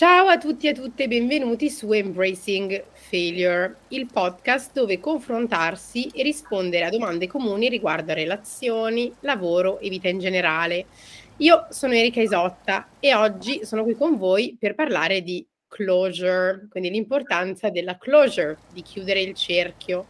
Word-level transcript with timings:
Ciao 0.00 0.28
a 0.28 0.38
tutti 0.38 0.66
e 0.66 0.70
a 0.70 0.72
tutte, 0.72 1.08
benvenuti 1.08 1.68
su 1.68 1.92
Embracing 1.92 2.84
Failure, 2.90 3.80
il 3.88 4.06
podcast 4.10 4.72
dove 4.72 4.98
confrontarsi 4.98 6.10
e 6.14 6.22
rispondere 6.22 6.86
a 6.86 6.88
domande 6.88 7.26
comuni 7.26 7.68
riguardo 7.68 8.12
a 8.12 8.14
relazioni, 8.14 9.12
lavoro 9.20 9.78
e 9.78 9.90
vita 9.90 10.08
in 10.08 10.18
generale. 10.18 10.86
Io 11.36 11.66
sono 11.68 11.92
Erika 11.92 12.22
Isotta 12.22 12.88
e 12.98 13.14
oggi 13.14 13.66
sono 13.66 13.82
qui 13.82 13.94
con 13.94 14.16
voi 14.16 14.56
per 14.58 14.74
parlare 14.74 15.20
di 15.20 15.46
closure, 15.68 16.66
quindi 16.70 16.88
l'importanza 16.88 17.68
della 17.68 17.98
closure, 17.98 18.56
di 18.72 18.80
chiudere 18.80 19.20
il 19.20 19.34
cerchio. 19.34 20.06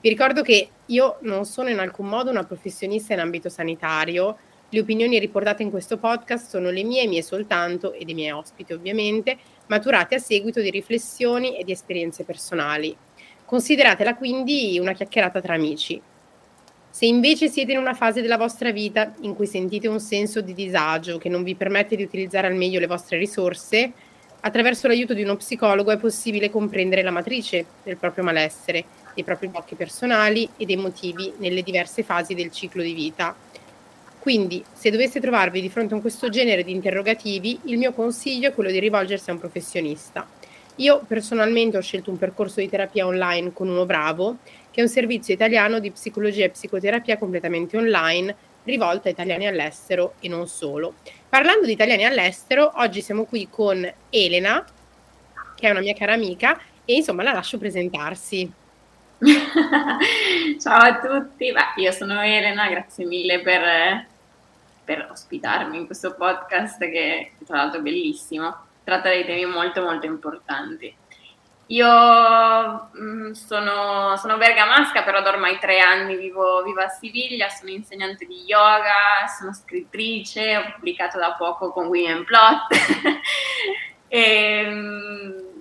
Vi 0.00 0.08
ricordo 0.08 0.42
che 0.42 0.68
io 0.86 1.18
non 1.22 1.46
sono 1.46 1.68
in 1.68 1.80
alcun 1.80 2.06
modo 2.06 2.30
una 2.30 2.44
professionista 2.44 3.12
in 3.12 3.18
ambito 3.18 3.48
sanitario, 3.48 4.38
le 4.72 4.80
opinioni 4.80 5.18
riportate 5.18 5.62
in 5.62 5.68
questo 5.68 5.98
podcast 5.98 6.48
sono 6.48 6.70
le 6.70 6.82
mie, 6.82 7.06
mie 7.06 7.22
soltanto 7.22 7.92
e 7.92 8.06
dei 8.06 8.14
miei 8.14 8.30
ospiti 8.30 8.72
ovviamente, 8.72 9.36
maturate 9.66 10.14
a 10.14 10.18
seguito 10.18 10.62
di 10.62 10.70
riflessioni 10.70 11.58
e 11.58 11.64
di 11.64 11.72
esperienze 11.72 12.24
personali. 12.24 12.96
Consideratela 13.44 14.14
quindi 14.14 14.78
una 14.80 14.94
chiacchierata 14.94 15.42
tra 15.42 15.52
amici. 15.52 16.00
Se 16.88 17.04
invece 17.04 17.48
siete 17.48 17.72
in 17.72 17.78
una 17.78 17.92
fase 17.92 18.22
della 18.22 18.38
vostra 18.38 18.70
vita 18.70 19.12
in 19.20 19.34
cui 19.34 19.46
sentite 19.46 19.88
un 19.88 20.00
senso 20.00 20.40
di 20.40 20.54
disagio 20.54 21.18
che 21.18 21.28
non 21.28 21.42
vi 21.42 21.54
permette 21.54 21.94
di 21.94 22.02
utilizzare 22.02 22.46
al 22.46 22.54
meglio 22.54 22.80
le 22.80 22.86
vostre 22.86 23.18
risorse, 23.18 23.92
attraverso 24.40 24.86
l'aiuto 24.86 25.12
di 25.12 25.22
uno 25.22 25.36
psicologo 25.36 25.90
è 25.90 25.98
possibile 25.98 26.48
comprendere 26.48 27.02
la 27.02 27.10
matrice 27.10 27.66
del 27.82 27.98
proprio 27.98 28.24
malessere, 28.24 28.84
dei 29.14 29.22
propri 29.22 29.48
blocchi 29.48 29.74
personali 29.74 30.48
e 30.56 30.64
dei 30.64 30.76
motivi 30.76 31.30
nelle 31.36 31.60
diverse 31.60 32.02
fasi 32.02 32.32
del 32.32 32.50
ciclo 32.50 32.82
di 32.82 32.94
vita 32.94 33.36
quindi, 34.22 34.64
se 34.72 34.90
doveste 34.90 35.18
trovarvi 35.18 35.60
di 35.60 35.68
fronte 35.68 35.96
a 35.96 36.00
questo 36.00 36.28
genere 36.28 36.62
di 36.62 36.70
interrogativi, 36.70 37.58
il 37.64 37.76
mio 37.76 37.92
consiglio 37.92 38.50
è 38.50 38.54
quello 38.54 38.70
di 38.70 38.78
rivolgersi 38.78 39.30
a 39.30 39.32
un 39.32 39.40
professionista. 39.40 40.24
Io 40.76 41.02
personalmente 41.08 41.76
ho 41.76 41.80
scelto 41.80 42.12
un 42.12 42.18
percorso 42.18 42.60
di 42.60 42.68
terapia 42.68 43.04
online 43.04 43.52
con 43.52 43.66
Uno 43.66 43.84
Bravo, 43.84 44.36
che 44.70 44.78
è 44.78 44.84
un 44.84 44.88
servizio 44.88 45.34
italiano 45.34 45.80
di 45.80 45.90
psicologia 45.90 46.44
e 46.44 46.50
psicoterapia 46.50 47.18
completamente 47.18 47.76
online, 47.76 48.32
rivolto 48.62 49.08
a 49.08 49.10
italiani 49.10 49.48
all'estero 49.48 50.14
e 50.20 50.28
non 50.28 50.46
solo. 50.46 50.94
Parlando 51.28 51.66
di 51.66 51.72
italiani 51.72 52.04
all'estero, 52.04 52.74
oggi 52.76 53.02
siamo 53.02 53.24
qui 53.24 53.48
con 53.50 53.92
Elena, 54.08 54.64
che 55.56 55.66
è 55.66 55.70
una 55.72 55.80
mia 55.80 55.94
cara 55.94 56.12
amica, 56.12 56.60
e 56.84 56.94
insomma 56.94 57.24
la 57.24 57.32
lascio 57.32 57.58
presentarsi. 57.58 58.48
Ciao 60.60 60.78
a 60.78 61.00
tutti, 61.00 61.50
Beh, 61.50 61.82
io 61.82 61.90
sono 61.90 62.22
Elena, 62.22 62.68
grazie 62.68 63.04
mille 63.04 63.40
per 63.40 64.10
per 64.84 65.08
ospitarmi 65.10 65.76
in 65.76 65.86
questo 65.86 66.14
podcast 66.14 66.78
che 66.78 67.32
tra 67.46 67.58
l'altro 67.58 67.80
è 67.80 67.82
bellissimo, 67.82 68.66
tratta 68.84 69.08
dei 69.08 69.24
temi 69.24 69.46
molto 69.46 69.82
molto 69.82 70.06
importanti. 70.06 70.96
Io 71.66 71.88
mm, 71.88 73.30
sono, 73.30 74.16
sono, 74.16 74.36
bergamasca, 74.36 75.02
però 75.04 75.22
da 75.22 75.30
ormai 75.30 75.58
tre 75.58 75.78
anni 75.78 76.16
vivo, 76.16 76.62
vivo, 76.62 76.80
a 76.80 76.88
Siviglia, 76.88 77.48
sono 77.48 77.70
insegnante 77.70 78.26
di 78.26 78.42
yoga, 78.44 79.26
sono 79.38 79.54
scrittrice, 79.54 80.56
ho 80.56 80.72
pubblicato 80.74 81.18
da 81.18 81.32
poco 81.32 81.72
con 81.72 81.86
Women 81.86 82.24
Plot. 82.24 82.66
E, 84.14 84.68
mh, 84.68 85.52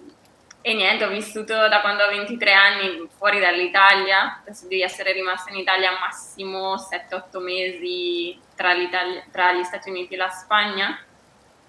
e 0.59 0.73
niente, 0.73 1.05
ho 1.05 1.09
vissuto 1.09 1.53
da 1.69 1.79
quando 1.79 2.03
ho 2.03 2.09
23 2.09 2.51
anni 2.51 3.07
fuori 3.17 3.39
dall'Italia, 3.39 4.41
penso 4.43 4.67
di 4.67 4.81
essere 4.81 5.13
rimasta 5.13 5.51
in 5.51 5.57
Italia 5.59 5.97
massimo 5.97 6.75
7-8 6.75 7.41
mesi 7.41 8.37
tra, 8.61 8.99
tra, 9.31 9.53
gli 9.53 9.63
Stati 9.63 9.89
Uniti 9.89 10.13
e 10.13 10.17
la 10.17 10.29
Spagna. 10.29 10.99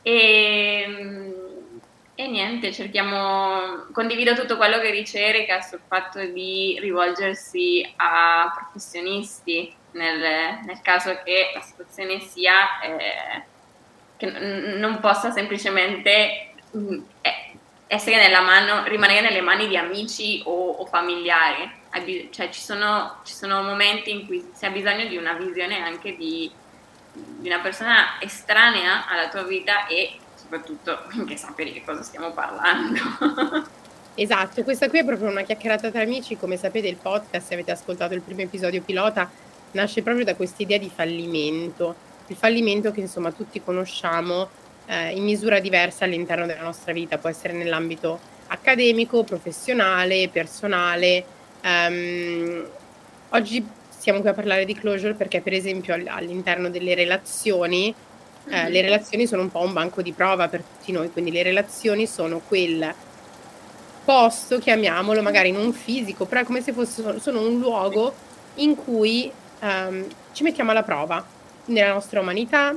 E, 0.03 1.35
e, 2.15 2.27
niente, 2.29 2.73
cerchiamo, 2.73 3.87
condivido 3.93 4.35
tutto 4.35 4.57
quello 4.57 4.79
che 4.79 4.91
dice 4.91 5.25
Erika 5.25 5.61
sul 5.61 5.81
fatto 5.87 6.25
di 6.25 6.79
rivolgersi 6.81 7.91
a 7.97 8.53
professionisti 8.55 9.75
nel, 9.93 10.61
nel 10.65 10.81
caso 10.83 11.19
che 11.25 11.53
la 11.55 11.61
situazione 11.61 12.21
sia 12.21 12.81
eh, 12.81 13.43
che 14.17 14.27
n- 14.27 14.79
non 14.79 15.01
possa 15.01 15.31
semplicemente 15.31 16.55
mh, 16.71 16.99
essere 17.93 18.17
nella 18.17 18.41
mano, 18.41 18.85
rimanere 18.89 19.21
nelle 19.21 19.43
mani 19.43 19.69
di 19.69 19.77
amici 19.77 20.43
o, 20.47 20.71
o 20.71 20.87
familiari. 20.87 21.81
Cioè, 22.31 22.49
ci 22.49 22.61
sono, 22.61 23.19
ci 23.23 23.35
sono, 23.35 23.63
momenti 23.63 24.11
in 24.11 24.25
cui 24.25 24.49
si 24.55 24.65
ha 24.65 24.71
bisogno 24.71 25.07
di 25.07 25.19
una 25.19 25.35
visione 25.35 25.83
anche 25.83 26.17
di, 26.17 26.51
di 27.13 27.49
una 27.49 27.61
persona 27.61 28.21
estranea 28.21 29.07
alla 29.09 29.29
tua 29.29 29.43
vita 29.43 29.87
e 29.87 30.17
soprattutto 30.35 31.07
che 31.27 31.37
sappia 31.37 31.65
di 31.65 31.83
cosa 31.85 32.03
stiamo 32.03 32.33
parlando. 32.33 33.81
Esatto, 34.15 34.63
questa 34.63 34.91
qui 34.91 34.99
è 34.99 35.07
proprio 35.07 35.31
una 35.31 35.41
chiacchierata 35.41 35.91
tra 35.91 36.03
amici, 36.03 36.37
come 36.37 36.59
sapete 36.59 36.87
il 36.87 36.97
podcast, 36.97 37.47
se 37.47 37.55
avete 37.55 37.71
ascoltato 37.71 38.13
il 38.13 38.21
primo 38.21 38.43
episodio 38.43 38.83
pilota, 38.83 39.31
nasce 39.71 40.03
proprio 40.03 40.23
da 40.23 40.35
questa 40.35 40.63
idea 40.63 40.77
di 40.77 40.91
fallimento, 40.95 41.95
il 42.27 42.37
fallimento 42.37 42.93
che 42.93 43.01
insomma 43.01 43.33
tutti 43.33 43.63
conosciamo 43.63 44.51
eh, 44.85 45.17
in 45.17 45.25
misura 45.25 45.61
diversa 45.61 46.05
all'interno 46.05 46.45
della 46.45 46.61
nostra 46.61 46.93
vita, 46.93 47.17
può 47.17 47.31
essere 47.31 47.55
nell'ambito 47.55 48.21
accademico, 48.49 49.25
professionale, 49.25 50.29
personale. 50.29 51.25
Um, 51.65 52.67
oggi 53.31 53.67
siamo 54.03 54.19
qui 54.19 54.31
a 54.31 54.35
parlare 54.35 54.65
di 54.65 54.75
closure 54.75 55.15
perché 55.15 55.41
per 55.41 55.53
esempio 55.53 55.95
all'interno 55.95 56.69
delle 56.69 56.97
relazioni, 56.97 57.95
eh, 58.49 58.51
mm-hmm. 58.51 58.73
le 58.73 58.81
relazioni 58.81 59.27
sono 59.29 59.43
un 59.43 59.51
po' 59.53 59.61
un 59.61 59.73
banco 59.73 60.03
di 60.03 60.11
prova 60.11 60.49
per 60.49 60.63
tutti 60.63 60.91
noi, 60.91 61.09
quindi 61.13 61.31
le 61.31 61.45
relazioni 61.45 62.09
sono 62.09 62.41
quel 62.41 62.93
posto, 64.05 64.59
chiamiamolo 64.59 65.23
magari 65.23 65.53
non 65.53 65.73
fisico, 65.73 66.25
però 66.25 66.41
è 66.41 66.45
come 66.45 66.61
se 66.61 66.73
fosse, 66.73 67.21
sono 67.21 67.47
un 67.47 67.61
luogo 67.61 68.13
in 68.57 68.75
cui 68.75 69.31
um, 69.61 70.05
ci 70.33 70.43
mettiamo 70.43 70.73
alla 70.73 70.83
prova 70.83 71.25
nella 71.67 71.93
nostra 71.93 72.19
umanità, 72.19 72.75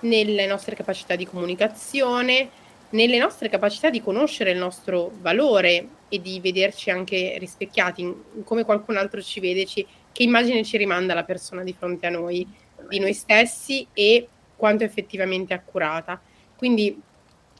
nelle 0.00 0.44
nostre 0.44 0.76
capacità 0.76 1.16
di 1.16 1.26
comunicazione, 1.26 2.50
nelle 2.90 3.16
nostre 3.16 3.48
capacità 3.48 3.88
di 3.88 4.02
conoscere 4.02 4.50
il 4.50 4.58
nostro 4.58 5.10
valore 5.22 5.88
e 6.10 6.20
di 6.20 6.38
vederci 6.38 6.90
anche 6.90 7.36
rispecchiati 7.38 8.02
in, 8.02 8.14
in 8.34 8.44
come 8.44 8.66
qualcun 8.66 8.98
altro 8.98 9.22
ci 9.22 9.40
vede, 9.40 9.64
ci, 9.64 9.86
che 10.16 10.22
immagine 10.22 10.64
ci 10.64 10.78
rimanda 10.78 11.12
la 11.12 11.24
persona 11.24 11.62
di 11.62 11.74
fronte 11.74 12.06
a 12.06 12.10
noi, 12.10 12.48
di 12.88 12.98
noi 12.98 13.12
stessi 13.12 13.86
e 13.92 14.26
quanto 14.56 14.82
effettivamente 14.82 15.52
accurata. 15.52 16.18
Quindi 16.56 16.98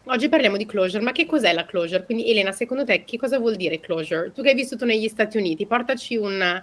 oggi 0.04 0.30
parliamo 0.30 0.56
di 0.56 0.64
closure, 0.64 1.04
ma 1.04 1.12
che 1.12 1.26
cos'è 1.26 1.52
la 1.52 1.66
closure? 1.66 2.06
Quindi 2.06 2.30
Elena, 2.30 2.52
secondo 2.52 2.86
te 2.86 3.04
che 3.04 3.18
cosa 3.18 3.38
vuol 3.38 3.56
dire 3.56 3.78
closure? 3.78 4.32
Tu 4.32 4.40
che 4.40 4.48
hai 4.48 4.54
vissuto 4.54 4.86
negli 4.86 5.06
Stati 5.06 5.36
Uniti, 5.36 5.66
portaci 5.66 6.16
un, 6.16 6.62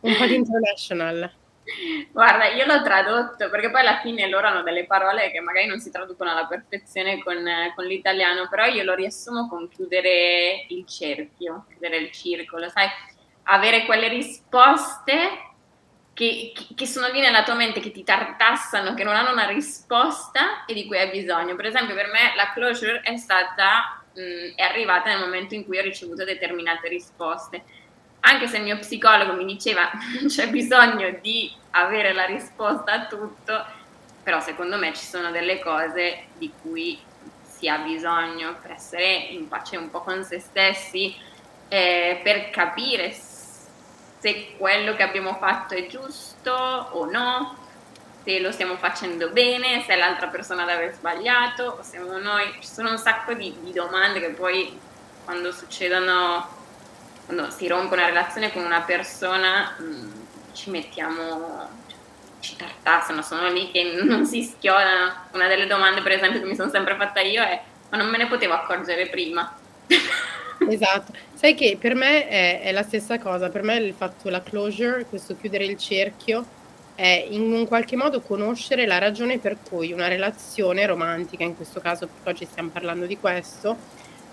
un 0.00 0.16
po' 0.16 0.26
di 0.26 0.34
international. 0.34 1.30
Guarda, 2.10 2.46
io 2.48 2.66
l'ho 2.66 2.82
tradotto 2.82 3.48
perché 3.50 3.70
poi 3.70 3.82
alla 3.82 4.00
fine 4.00 4.28
loro 4.28 4.48
hanno 4.48 4.64
delle 4.64 4.84
parole 4.86 5.30
che 5.30 5.38
magari 5.38 5.66
non 5.66 5.78
si 5.78 5.92
traducono 5.92 6.30
alla 6.32 6.46
perfezione 6.46 7.22
con, 7.22 7.36
con 7.76 7.84
l'italiano, 7.84 8.48
però 8.48 8.64
io 8.64 8.82
lo 8.82 8.94
riassumo 8.94 9.48
con 9.48 9.68
chiudere 9.68 10.66
il 10.70 10.84
cerchio, 10.86 11.66
chiudere 11.68 11.98
il 11.98 12.10
circolo, 12.10 12.68
sai? 12.68 12.88
Avere 13.52 13.84
quelle 13.84 14.08
risposte 14.08 15.48
che, 16.14 16.52
che, 16.74 16.86
sono 16.86 17.08
lì 17.08 17.20
nella 17.20 17.42
tua 17.42 17.54
mente, 17.54 17.80
che 17.80 17.90
ti 17.90 18.04
tartassano, 18.04 18.94
che 18.94 19.04
non 19.04 19.14
hanno 19.14 19.32
una 19.32 19.46
risposta 19.46 20.64
e 20.64 20.74
di 20.74 20.86
cui 20.86 20.98
hai 20.98 21.10
bisogno. 21.10 21.56
Per 21.56 21.66
esempio, 21.66 21.94
per 21.94 22.06
me 22.06 22.32
la 22.36 22.52
closure 22.52 23.00
è 23.02 23.16
stata, 23.16 24.02
mh, 24.12 24.54
è 24.54 24.62
arrivata 24.62 25.10
nel 25.10 25.20
momento 25.20 25.54
in 25.54 25.64
cui 25.64 25.78
ho 25.78 25.82
ricevuto 25.82 26.24
determinate 26.24 26.88
risposte 26.88 27.64
anche 28.20 28.48
se 28.48 28.58
il 28.58 28.64
mio 28.64 28.78
psicologo 28.78 29.32
mi 29.32 29.44
diceva 29.44 29.90
c'è 30.26 30.48
bisogno 30.50 31.18
di 31.20 31.50
avere 31.70 32.12
la 32.12 32.24
risposta 32.24 32.92
a 32.92 33.06
tutto, 33.06 33.64
però 34.22 34.40
secondo 34.40 34.76
me 34.76 34.92
ci 34.94 35.04
sono 35.04 35.30
delle 35.30 35.58
cose 35.60 36.24
di 36.36 36.50
cui 36.60 36.98
si 37.42 37.68
ha 37.68 37.78
bisogno 37.78 38.56
per 38.60 38.72
essere 38.72 39.12
in 39.30 39.48
pace 39.48 39.76
un 39.76 39.90
po' 39.90 40.00
con 40.00 40.24
se 40.24 40.38
stessi, 40.40 41.14
eh, 41.68 42.20
per 42.22 42.50
capire 42.50 43.12
se 43.12 43.29
quello 44.58 44.94
che 44.94 45.02
abbiamo 45.02 45.34
fatto 45.34 45.74
è 45.74 45.86
giusto 45.86 46.52
o 46.52 47.04
no, 47.10 47.56
se 48.22 48.38
lo 48.40 48.52
stiamo 48.52 48.76
facendo 48.76 49.30
bene, 49.30 49.82
se 49.86 49.96
l'altra 49.96 50.28
persona 50.28 50.62
aver 50.62 50.94
sbagliato 50.94 51.76
o 51.78 51.82
siamo 51.82 52.18
noi. 52.18 52.52
Ci 52.60 52.68
sono 52.68 52.90
un 52.90 52.98
sacco 52.98 53.32
di, 53.34 53.54
di 53.60 53.72
domande 53.72 54.20
che 54.20 54.30
poi 54.30 54.78
quando 55.24 55.52
succedono 55.52 56.58
quando 57.30 57.50
si 57.50 57.68
rompe 57.68 57.94
una 57.94 58.06
relazione 58.06 58.52
con 58.52 58.64
una 58.64 58.80
persona 58.80 59.76
mh, 59.78 59.84
mm, 59.84 60.10
ci 60.52 60.70
mettiamo, 60.70 61.68
ci 62.40 62.56
tartassano, 62.56 63.22
sono 63.22 63.48
lì 63.48 63.70
che 63.70 64.00
non 64.02 64.26
si 64.26 64.42
schiodano. 64.42 65.12
Una 65.32 65.46
delle 65.46 65.68
domande, 65.68 66.02
per 66.02 66.12
esempio, 66.12 66.40
che 66.40 66.46
mi 66.46 66.56
sono 66.56 66.70
sempre 66.70 66.96
fatta 66.96 67.20
io 67.20 67.42
è: 67.42 67.62
ma 67.90 67.98
non 67.98 68.08
me 68.08 68.18
ne 68.18 68.26
potevo 68.26 68.54
accorgere 68.54 69.08
prima? 69.08 69.56
Esatto, 70.68 71.12
sai 71.40 71.54
che 71.54 71.78
per 71.80 71.94
me 71.94 72.28
è, 72.28 72.60
è, 72.60 72.70
la 72.70 72.82
stessa 72.82 73.18
cosa, 73.18 73.48
per 73.48 73.62
me 73.62 73.76
il 73.76 73.94
fatto, 73.94 74.28
la 74.28 74.42
closure, 74.42 75.06
questo 75.06 75.38
chiudere 75.38 75.64
il 75.64 75.78
cerchio, 75.78 76.44
è 76.94 77.28
in 77.30 77.50
un 77.50 77.66
qualche 77.66 77.96
modo 77.96 78.20
conoscere 78.20 78.84
la 78.84 78.98
ragione 78.98 79.38
per 79.38 79.56
cui 79.66 79.90
una 79.90 80.06
relazione 80.06 80.84
romantica, 80.84 81.42
in 81.42 81.56
questo 81.56 81.80
caso 81.80 82.06
perché 82.06 82.28
oggi 82.28 82.44
stiamo 82.44 82.68
parlando 82.68 83.06
di 83.06 83.16
questo, 83.16 83.74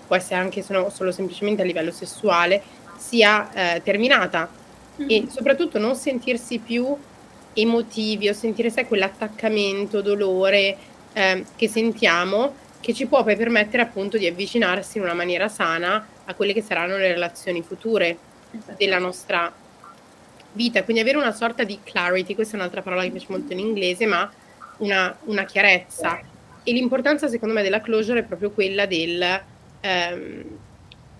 può 0.05 0.17
essere 0.17 0.41
anche 0.41 0.61
solo, 0.61 0.89
solo 0.89 1.13
semplicemente 1.13 1.61
a 1.61 1.65
livello 1.65 1.93
sessuale, 1.93 2.61
sia 2.97 3.53
eh, 3.53 3.81
terminata 3.81 4.49
mm-hmm. 4.99 5.09
e 5.09 5.27
soprattutto 5.29 5.79
non 5.79 5.95
sentirsi 5.95 6.59
più 6.59 6.93
emotivi 7.53 8.27
o 8.27 8.33
sentire 8.33 8.69
sai 8.69 8.85
quell'attaccamento, 8.85 10.01
dolore 10.01 10.75
eh, 11.13 11.45
che 11.55 11.69
sentiamo 11.69 12.53
che 12.81 12.93
ci 12.93 13.05
può 13.05 13.23
poi 13.23 13.37
permettere 13.37 13.81
appunto 13.81 14.17
di 14.17 14.27
avvicinarsi 14.27 14.97
in 14.97 15.05
una 15.05 15.13
maniera 15.13 15.47
sana 15.47 16.05
a 16.27 16.33
quelle 16.33 16.53
che 16.53 16.61
saranno 16.61 16.97
le 16.97 17.09
relazioni 17.09 17.61
future 17.61 18.17
esatto. 18.51 18.75
della 18.77 18.99
nostra 18.99 19.53
vita, 20.53 20.83
quindi 20.83 21.01
avere 21.01 21.17
una 21.17 21.31
sorta 21.31 21.63
di 21.63 21.79
clarity, 21.83 22.35
questa 22.35 22.55
è 22.55 22.59
un'altra 22.59 22.81
parola 22.81 23.03
che 23.03 23.11
piace 23.11 23.27
molto 23.29 23.53
in 23.53 23.59
inglese, 23.59 24.05
ma 24.05 24.29
una, 24.77 25.15
una 25.25 25.45
chiarezza. 25.45 26.19
E 26.63 26.71
l'importanza 26.71 27.27
secondo 27.27 27.53
me 27.53 27.61
della 27.61 27.81
closure 27.81 28.19
è 28.19 28.23
proprio 28.23 28.51
quella 28.51 28.85
del, 28.85 29.41
ehm, 29.79 30.43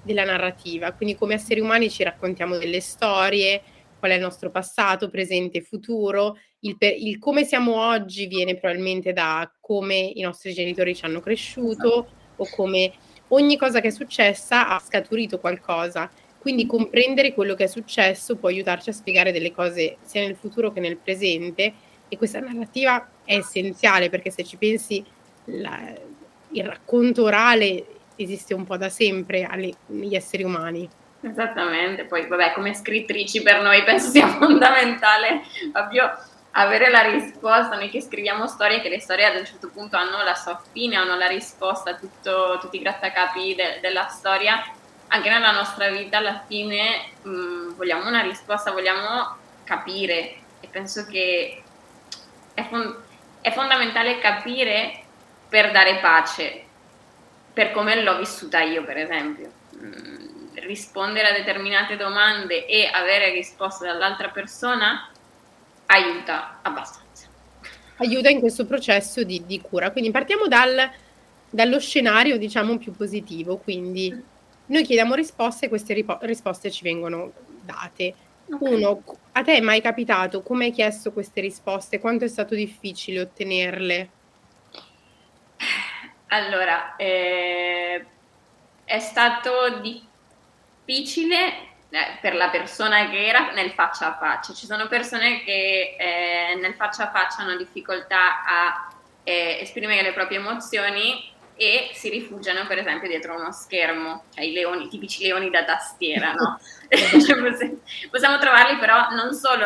della 0.02 0.26
narrativa, 0.26 0.92
quindi 0.92 1.16
come 1.16 1.36
esseri 1.36 1.60
umani 1.62 1.90
ci 1.90 2.04
raccontiamo 2.04 2.58
delle 2.58 2.82
storie, 2.82 3.62
qual 4.00 4.12
è 4.12 4.16
il 4.16 4.22
nostro 4.22 4.52
passato, 4.52 5.10
presente 5.10 5.60
e 5.60 5.62
futuro, 5.62 6.38
il, 6.62 6.78
per, 6.78 6.94
il, 6.98 7.18
come 7.20 7.46
siamo 7.46 7.82
oggi 7.88 8.28
viene 8.28 8.56
probabilmente 8.56 9.14
da 9.14 9.50
come 9.60 9.96
i 9.96 10.22
nostri 10.22 10.54
genitori 10.54 10.96
ci 10.96 11.06
hanno 11.06 11.20
cresciuto 11.20 12.08
o 12.36 12.50
come 12.50 12.92
ogni 13.30 13.58
cosa 13.58 13.80
che 13.80 13.88
è 13.88 13.92
successa 13.92 14.68
ha 14.70 14.80
scaturito 14.80 15.40
qualcosa. 15.40 16.10
Quindi 16.38 16.66
comprendere 16.66 17.34
quello 17.34 17.56
che 17.56 17.66
è 17.66 17.68
successo 17.68 18.36
può 18.36 18.48
aiutarci 18.50 18.90
a 18.90 18.94
spiegare 18.94 19.32
delle 19.32 19.52
cose 19.52 19.98
sia 20.02 20.22
nel 20.22 20.36
futuro 20.36 20.72
che 20.72 20.80
nel 20.80 20.98
presente 20.98 21.74
e 22.08 22.18
questa 22.18 22.40
narrativa 22.40 23.06
è 23.26 23.36
essenziale 23.36 24.10
perché 24.10 24.32
se 24.32 24.44
ci 24.46 24.56
pensi 24.56 25.04
la, 25.46 25.94
il 26.52 26.64
racconto 26.64 27.24
orale 27.24 27.86
esiste 28.16 28.54
un 28.54 28.64
po' 28.64 28.78
da 28.78 28.90
sempre 28.90 29.44
agli 29.44 30.16
esseri 30.16 30.44
umani. 30.44 30.88
Esattamente, 31.22 32.06
poi 32.06 32.28
vabbè 32.28 32.54
come 32.54 32.74
scrittrici 32.74 33.42
per 33.42 33.62
noi 33.62 33.84
penso 33.84 34.10
sia 34.10 34.28
fondamentale 34.38 35.42
proprio 35.72 36.12
avere 36.52 36.90
la 36.90 37.02
risposta, 37.02 37.76
noi 37.76 37.90
che 37.90 38.02
scriviamo 38.02 38.48
storie, 38.48 38.82
che 38.82 38.90
le 38.90 39.00
storie 39.00 39.26
ad 39.26 39.36
un 39.38 39.46
certo 39.46 39.70
punto 39.70 39.96
hanno 39.98 40.24
la 40.24 40.36
sua 40.36 40.60
fine, 40.72 40.96
hanno 40.96 41.16
la 41.16 41.28
risposta 41.28 41.96
tutto, 41.96 42.58
tutti 42.60 42.78
i 42.78 42.82
grattacapi 42.82 43.56
de, 43.56 43.80
della 43.82 44.08
storia, 44.08 44.64
anche 45.10 45.30
nella 45.30 45.52
nostra 45.52 45.90
vita 45.90 46.18
alla 46.18 46.44
fine 46.48 47.12
mh, 47.22 47.30
mm, 47.30 47.76
vogliamo 47.76 48.08
una 48.08 48.22
risposta, 48.22 48.72
vogliamo 48.72 49.36
capire 49.64 50.36
e 50.60 50.68
penso 50.70 51.06
che 51.06 51.62
è, 52.54 52.68
fon- 52.68 52.96
è 53.42 53.52
fondamentale 53.52 54.20
capire 54.20 55.04
per 55.48 55.72
dare 55.72 56.00
pace, 56.00 56.64
per 57.54 57.72
come 57.72 58.02
l'ho 58.02 58.18
vissuta 58.18 58.62
io 58.62 58.84
per 58.84 58.98
esempio. 58.98 59.52
Mm, 59.76 60.28
rispondere 60.56 61.30
a 61.30 61.34
determinate 61.34 61.96
domande 61.96 62.66
e 62.66 62.90
avere 62.92 63.30
risposte 63.30 63.86
dall'altra 63.86 64.30
persona 64.30 65.10
aiuta 65.88 66.60
abbastanza. 66.62 67.28
Aiuta 67.98 68.30
in 68.30 68.40
questo 68.40 68.66
processo 68.66 69.24
di, 69.24 69.44
di 69.46 69.60
cura. 69.60 69.92
Quindi 69.92 70.12
partiamo 70.12 70.48
dal, 70.48 70.90
dallo 71.50 71.80
scenario, 71.80 72.38
diciamo, 72.38 72.78
più 72.78 72.94
positivo. 72.96 73.58
Quindi 73.58 74.24
noi 74.68 74.84
chiediamo 74.84 75.16
risposte 75.16 75.66
e 75.66 75.70
queste 75.70 75.94
ripo- 75.94 76.20
risposte 76.22 76.70
ci 76.70 76.84
vengono 76.84 77.32
date. 77.62 78.14
Okay. 78.50 78.74
Uno, 78.74 79.04
a 79.34 79.44
te 79.44 79.58
è 79.58 79.62
mai 79.62 79.82
capitato? 79.82 80.42
Come 80.42 80.66
hai 80.66 80.72
chiesto 80.72 81.12
queste 81.12 81.42
risposte? 81.42 82.00
Quanto 82.00 82.24
è 82.24 82.28
stato 82.30 82.56
difficile 82.56 83.22
ottenerle? 83.22 84.10
Allora, 86.28 86.96
eh, 86.98 88.06
è 88.84 89.00
stato 89.00 89.82
difficile 89.82 91.67
per 92.22 92.36
la 92.36 92.50
persona 92.50 93.10
che 93.10 93.26
era 93.26 93.52
nel 93.52 93.72
faccia 93.72 94.08
a 94.08 94.18
faccia. 94.18 94.54
Ci 94.54 94.66
sono 94.66 94.88
persone 94.88 95.44
che 95.44 95.96
eh, 95.98 96.56
nel 96.56 96.74
faccia 96.76 97.04
a 97.04 97.12
faccia 97.12 97.42
hanno 97.42 97.56
difficoltà 97.56 98.44
a 98.44 98.90
eh, 99.24 99.60
esprimere 99.62 100.02
le 100.02 100.14
proprie 100.14 100.40
emozioni 100.40 101.36
e 101.60 101.90
si 101.94 102.10
rifugiano 102.10 102.68
per 102.68 102.78
esempio 102.78 103.08
dietro 103.08 103.36
uno 103.36 103.52
schermo, 103.52 104.26
cioè 104.34 104.46
i 104.46 104.54
leoni, 104.54 104.86
i 104.86 104.90
tipici 104.90 105.24
leoni 105.24 105.50
da 105.50 105.64
tastiera, 105.64 106.34
no? 106.34 106.60
cioè, 106.90 107.72
possiamo 108.12 108.38
trovarli 108.38 108.78
però 108.78 109.10
non 109.10 109.34
solo 109.34 109.66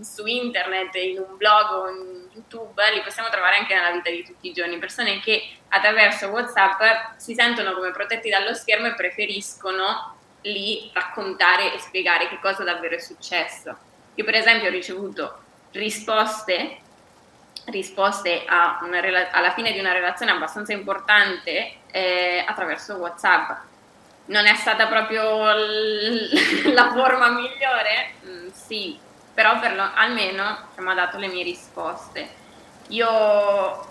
su 0.00 0.26
internet, 0.26 0.94
in 0.96 1.18
un 1.18 1.36
blog 1.36 1.70
o 1.72 1.88
in 1.88 2.28
YouTube, 2.32 2.82
li 2.92 3.00
possiamo 3.00 3.30
trovare 3.30 3.56
anche 3.56 3.74
nella 3.74 3.90
vita 3.90 4.10
di 4.10 4.22
tutti 4.22 4.48
i 4.48 4.52
giorni, 4.52 4.78
persone 4.78 5.20
che 5.20 5.42
attraverso 5.68 6.28
WhatsApp 6.28 7.16
si 7.16 7.34
sentono 7.34 7.72
come 7.72 7.90
protetti 7.90 8.28
dallo 8.28 8.54
schermo 8.54 8.88
e 8.88 8.94
preferiscono 8.94 10.18
lì 10.42 10.90
raccontare 10.94 11.74
e 11.74 11.78
spiegare 11.78 12.28
che 12.28 12.38
cosa 12.40 12.64
davvero 12.64 12.94
è 12.94 12.98
successo. 13.00 13.76
Io 14.14 14.24
per 14.24 14.34
esempio 14.34 14.68
ho 14.68 14.72
ricevuto 14.72 15.42
risposte, 15.72 16.80
risposte 17.66 18.44
rela- 19.00 19.30
alla 19.30 19.52
fine 19.52 19.72
di 19.72 19.78
una 19.78 19.92
relazione 19.92 20.32
abbastanza 20.32 20.72
importante 20.72 21.82
eh, 21.90 22.44
attraverso 22.46 22.94
WhatsApp. 22.96 23.50
Non 24.26 24.46
è 24.46 24.54
stata 24.54 24.86
proprio 24.86 25.52
l- 25.54 26.72
la 26.72 26.90
forma 26.92 27.28
migliore? 27.30 28.14
Mm, 28.26 28.48
sì, 28.50 28.98
però 29.34 29.58
lo- 29.74 29.90
almeno 29.94 30.68
mi 30.76 30.90
ha 30.90 30.94
dato 30.94 31.18
le 31.18 31.28
mie 31.28 31.42
risposte. 31.42 32.28
Io 32.88 33.89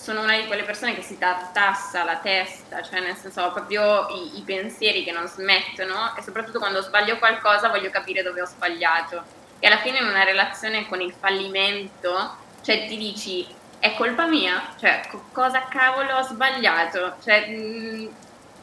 sono 0.00 0.22
una 0.22 0.38
di 0.38 0.46
quelle 0.46 0.62
persone 0.62 0.94
che 0.94 1.02
si 1.02 1.18
tartassa 1.18 2.04
la 2.04 2.16
testa, 2.16 2.82
cioè 2.82 3.00
nel 3.00 3.16
senso 3.16 3.42
ho 3.42 3.52
proprio 3.52 4.08
i, 4.08 4.38
i, 4.38 4.42
pensieri 4.42 5.02
che 5.02 5.10
non 5.10 5.26
smettono 5.26 6.14
e 6.16 6.22
soprattutto 6.22 6.60
quando 6.60 6.80
sbaglio 6.80 7.18
qualcosa 7.18 7.68
voglio 7.68 7.90
capire 7.90 8.22
dove 8.22 8.40
ho 8.40 8.46
sbagliato. 8.46 9.22
E 9.58 9.66
alla 9.66 9.78
fine 9.78 9.98
in 9.98 10.06
una 10.06 10.22
relazione 10.22 10.86
con 10.86 11.00
il 11.00 11.12
fallimento, 11.12 12.36
cioè 12.62 12.86
ti 12.86 12.96
dici 12.96 13.46
è 13.80 13.94
colpa 13.96 14.26
mia, 14.26 14.72
cioè 14.78 15.02
co- 15.10 15.24
cosa 15.32 15.66
cavolo 15.68 16.16
ho 16.16 16.22
sbagliato, 16.22 17.16
cioè 17.22 17.48
mh, 17.48 18.10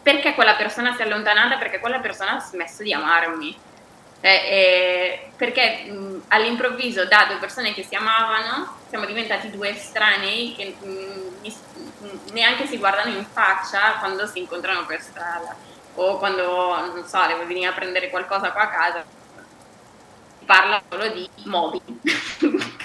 perché 0.02 0.34
quella 0.36 0.56
persona 0.56 0.96
si 0.96 1.02
è 1.02 1.06
allontanata, 1.06 1.58
perché 1.58 1.80
quella 1.80 2.00
persona 2.00 2.38
ha 2.38 2.40
smesso 2.40 2.81
di 2.81 2.94
amarmi. 2.94 3.58
Eh, 4.25 4.30
eh, 4.30 5.30
perché 5.36 5.83
mh, 5.83 6.24
all'improvviso 6.30 7.06
da 7.06 7.25
due 7.27 7.38
persone 7.38 7.75
che 7.75 7.83
si 7.83 7.94
amavano 7.94 8.77
siamo 8.89 9.06
diventati 9.06 9.51
due 9.51 9.69
estranei 9.69 10.56
che 10.56 10.75
mh, 10.81 12.31
neanche 12.33 12.66
si 12.66 12.80
guardano 12.80 13.16
in 13.16 13.24
faccia 13.24 14.00
quando 14.00 14.25
si 14.25 14.39
incontrano 14.39 14.83
per 14.88 15.00
strada. 15.00 15.56
O 15.98 16.18
quando, 16.18 16.44
non 16.92 17.06
so, 17.06 17.23
devo 17.28 17.45
venire 17.45 17.68
a 17.68 17.73
prendere 17.73 18.09
qualcosa 18.09 18.52
qua 18.52 18.64
a 18.64 18.69
casa 18.69 19.06
parla 20.44 20.81
solo 20.90 21.07
di 21.09 21.30
mobili 21.44 22.00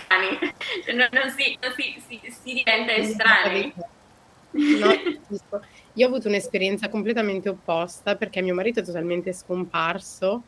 cani. 0.08 0.38
Cioè, 0.84 0.92
non, 0.92 1.08
non, 1.10 1.30
si, 1.30 1.58
non 1.62 1.72
si, 1.72 2.02
si, 2.06 2.20
si, 2.22 2.52
diventa 2.52 2.92
estranei. 2.92 3.72
no, 4.50 4.92
io 5.94 6.04
ho 6.04 6.08
avuto 6.08 6.28
un'esperienza 6.28 6.90
completamente 6.90 7.48
opposta 7.48 8.16
perché 8.16 8.42
mio 8.42 8.54
marito 8.54 8.80
è 8.80 8.82
totalmente 8.82 9.32
scomparso 9.32 10.42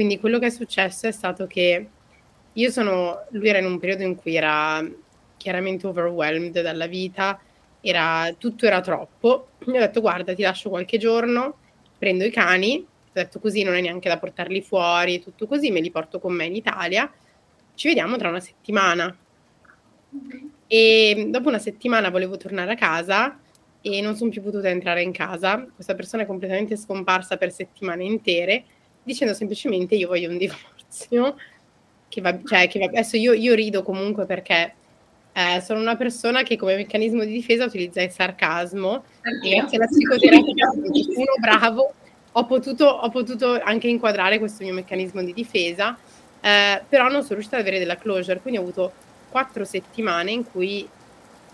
quindi 0.00 0.18
quello 0.18 0.38
che 0.38 0.46
è 0.46 0.50
successo 0.50 1.08
è 1.08 1.12
stato 1.12 1.46
che 1.46 1.86
io 2.50 2.70
sono, 2.70 3.26
lui 3.32 3.50
era 3.50 3.58
in 3.58 3.66
un 3.66 3.78
periodo 3.78 4.02
in 4.02 4.16
cui 4.16 4.34
era 4.34 4.82
chiaramente 5.36 5.86
overwhelmed 5.86 6.58
dalla 6.62 6.86
vita, 6.86 7.38
era, 7.82 8.34
tutto 8.38 8.64
era 8.64 8.80
troppo. 8.80 9.48
Mi 9.66 9.76
ho 9.76 9.80
detto 9.80 10.00
guarda 10.00 10.32
ti 10.32 10.40
lascio 10.40 10.70
qualche 10.70 10.96
giorno, 10.96 11.58
prendo 11.98 12.24
i 12.24 12.30
cani, 12.30 12.78
ho 12.78 13.10
detto 13.12 13.40
così 13.40 13.62
non 13.62 13.74
è 13.74 13.82
neanche 13.82 14.08
da 14.08 14.18
portarli 14.18 14.62
fuori, 14.62 15.20
tutto 15.20 15.46
così, 15.46 15.70
me 15.70 15.80
li 15.80 15.90
porto 15.90 16.18
con 16.18 16.32
me 16.32 16.46
in 16.46 16.54
Italia, 16.54 17.12
ci 17.74 17.88
vediamo 17.88 18.16
tra 18.16 18.30
una 18.30 18.40
settimana. 18.40 19.14
E 20.66 21.26
dopo 21.28 21.48
una 21.48 21.58
settimana 21.58 22.08
volevo 22.08 22.38
tornare 22.38 22.72
a 22.72 22.76
casa 22.76 23.38
e 23.82 24.00
non 24.00 24.16
sono 24.16 24.30
più 24.30 24.40
potuta 24.40 24.70
entrare 24.70 25.02
in 25.02 25.12
casa. 25.12 25.68
Questa 25.74 25.94
persona 25.94 26.22
è 26.22 26.26
completamente 26.26 26.78
scomparsa 26.78 27.36
per 27.36 27.52
settimane 27.52 28.04
intere 28.04 28.64
dicendo 29.10 29.34
semplicemente 29.34 29.94
io 29.94 30.08
voglio 30.08 30.30
un 30.30 30.38
divorzio. 30.38 31.36
Che 32.08 32.20
va, 32.20 32.36
cioè, 32.44 32.68
che 32.68 32.80
va, 32.80 32.86
adesso 32.86 33.16
io, 33.16 33.32
io, 33.32 33.54
rido 33.54 33.84
comunque 33.84 34.26
perché 34.26 34.74
eh, 35.32 35.60
sono 35.60 35.78
una 35.80 35.96
persona 35.96 36.42
che 36.42 36.56
come 36.56 36.74
meccanismo 36.74 37.24
di 37.24 37.32
difesa 37.32 37.64
utilizza 37.64 38.02
il 38.02 38.10
sarcasmo 38.10 39.04
e 39.44 39.50
grazie 39.50 39.76
alla 39.76 39.86
psicoterapia 39.86 40.70
uno 40.74 41.34
bravo 41.40 41.92
ho 42.32 42.46
potuto, 42.46 42.84
ho 42.86 43.08
potuto, 43.10 43.60
anche 43.62 43.86
inquadrare 43.86 44.38
questo 44.38 44.64
mio 44.64 44.74
meccanismo 44.74 45.22
di 45.22 45.32
difesa 45.32 45.96
eh, 46.40 46.82
però 46.88 47.04
non 47.04 47.22
sono 47.22 47.34
riuscita 47.34 47.56
ad 47.56 47.62
avere 47.62 47.78
della 47.78 47.96
closure 47.96 48.40
quindi 48.40 48.58
ho 48.58 48.62
avuto 48.62 48.92
quattro 49.28 49.64
settimane 49.64 50.32
in 50.32 50.44
cui 50.44 50.88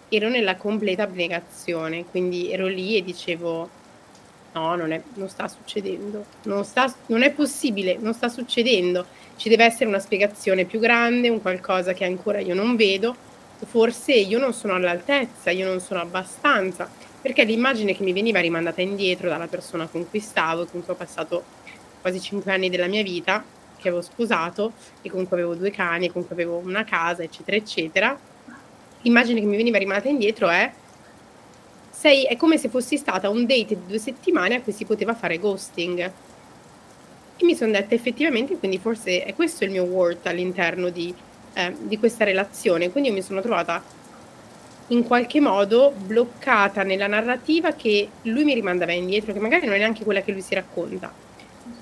ero 0.08 0.30
nella 0.30 0.56
completa 0.56 1.02
abnegazione 1.02 2.06
quindi 2.06 2.50
ero 2.50 2.66
lì 2.66 2.96
e 2.96 3.04
dicevo 3.04 3.68
No, 4.56 4.74
non, 4.74 4.90
è, 4.90 5.02
non 5.16 5.28
sta 5.28 5.48
succedendo, 5.48 6.24
non, 6.44 6.64
sta, 6.64 6.90
non 7.08 7.22
è 7.22 7.30
possibile, 7.30 7.98
non 8.00 8.14
sta 8.14 8.30
succedendo. 8.30 9.04
Ci 9.36 9.50
deve 9.50 9.66
essere 9.66 9.84
una 9.84 9.98
spiegazione 9.98 10.64
più 10.64 10.80
grande, 10.80 11.28
un 11.28 11.42
qualcosa 11.42 11.92
che 11.92 12.06
ancora 12.06 12.40
io 12.40 12.54
non 12.54 12.74
vedo, 12.74 13.14
forse 13.66 14.14
io 14.14 14.38
non 14.38 14.54
sono 14.54 14.72
all'altezza, 14.72 15.50
io 15.50 15.66
non 15.66 15.80
sono 15.80 16.00
abbastanza, 16.00 16.90
perché 17.20 17.44
l'immagine 17.44 17.94
che 17.94 18.02
mi 18.02 18.14
veniva 18.14 18.40
rimandata 18.40 18.80
indietro 18.80 19.28
dalla 19.28 19.46
persona 19.46 19.86
con 19.88 20.08
cui 20.08 20.20
stavo 20.20 20.64
con 20.64 20.82
cui 20.82 20.94
ho 20.94 20.96
passato 20.96 21.44
quasi 22.00 22.18
cinque 22.18 22.50
anni 22.50 22.70
della 22.70 22.86
mia 22.86 23.02
vita, 23.02 23.44
che 23.76 23.88
avevo 23.88 24.00
sposato 24.00 24.72
e 25.02 25.10
comunque 25.10 25.36
avevo 25.36 25.54
due 25.54 25.70
cani, 25.70 26.06
e 26.06 26.12
comunque 26.12 26.34
avevo 26.34 26.56
una 26.56 26.84
casa, 26.84 27.22
eccetera, 27.22 27.58
eccetera, 27.58 28.18
l'immagine 29.02 29.38
che 29.38 29.46
mi 29.46 29.56
veniva 29.58 29.76
rimandata 29.76 30.08
indietro 30.08 30.48
è 30.48 30.72
sei, 31.98 32.24
è 32.24 32.36
come 32.36 32.58
se 32.58 32.68
fossi 32.68 32.98
stata 32.98 33.30
un 33.30 33.46
date 33.46 33.68
di 33.68 33.86
due 33.86 33.98
settimane 33.98 34.56
a 34.56 34.60
cui 34.60 34.72
si 34.72 34.84
poteva 34.84 35.14
fare 35.14 35.38
ghosting. 35.38 36.12
E 37.38 37.44
mi 37.44 37.54
sono 37.54 37.72
detta 37.72 37.94
effettivamente, 37.94 38.58
quindi 38.58 38.78
forse 38.78 39.24
è 39.24 39.34
questo 39.34 39.64
il 39.64 39.70
mio 39.70 39.84
worth 39.84 40.26
all'interno 40.26 40.90
di, 40.90 41.14
eh, 41.54 41.74
di 41.78 41.98
questa 41.98 42.24
relazione. 42.24 42.90
Quindi 42.90 43.08
io 43.08 43.14
mi 43.14 43.22
sono 43.22 43.40
trovata 43.40 43.82
in 44.88 45.04
qualche 45.04 45.40
modo 45.40 45.92
bloccata 45.96 46.82
nella 46.82 47.06
narrativa 47.06 47.72
che 47.72 48.08
lui 48.22 48.44
mi 48.44 48.52
rimandava 48.52 48.92
indietro, 48.92 49.32
che 49.32 49.40
magari 49.40 49.64
non 49.64 49.74
è 49.74 49.78
neanche 49.78 50.04
quella 50.04 50.20
che 50.20 50.32
lui 50.32 50.42
si 50.42 50.54
racconta. 50.54 51.10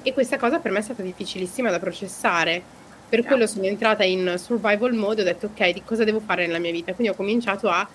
E 0.02 0.12
questa 0.12 0.38
cosa 0.38 0.60
per 0.60 0.70
me 0.70 0.78
è 0.78 0.82
stata 0.82 1.02
difficilissima 1.02 1.70
da 1.70 1.80
processare. 1.80 2.62
Per 3.08 3.24
quello 3.24 3.46
sono 3.48 3.64
entrata 3.64 4.04
in 4.04 4.34
survival 4.38 4.92
mode 4.92 5.20
e 5.20 5.24
ho 5.24 5.26
detto 5.26 5.46
ok, 5.46 5.70
di 5.70 5.82
cosa 5.84 6.04
devo 6.04 6.20
fare 6.20 6.46
nella 6.46 6.58
mia 6.58 6.72
vita? 6.72 6.94
Quindi 6.94 7.12
ho 7.12 7.16
cominciato 7.16 7.68
a 7.68 7.86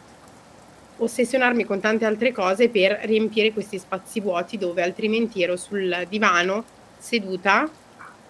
ossessionarmi 1.00 1.64
con 1.64 1.80
tante 1.80 2.06
altre 2.06 2.32
cose 2.32 2.70
per 2.70 3.00
riempire 3.04 3.52
questi 3.52 3.80
spazi 3.80 4.20
vuoti 4.20 4.58
dove 4.58 4.82
altrimenti 4.82 5.42
ero 5.42 5.56
sul 5.56 6.06
divano 6.10 6.64
seduta 6.98 7.70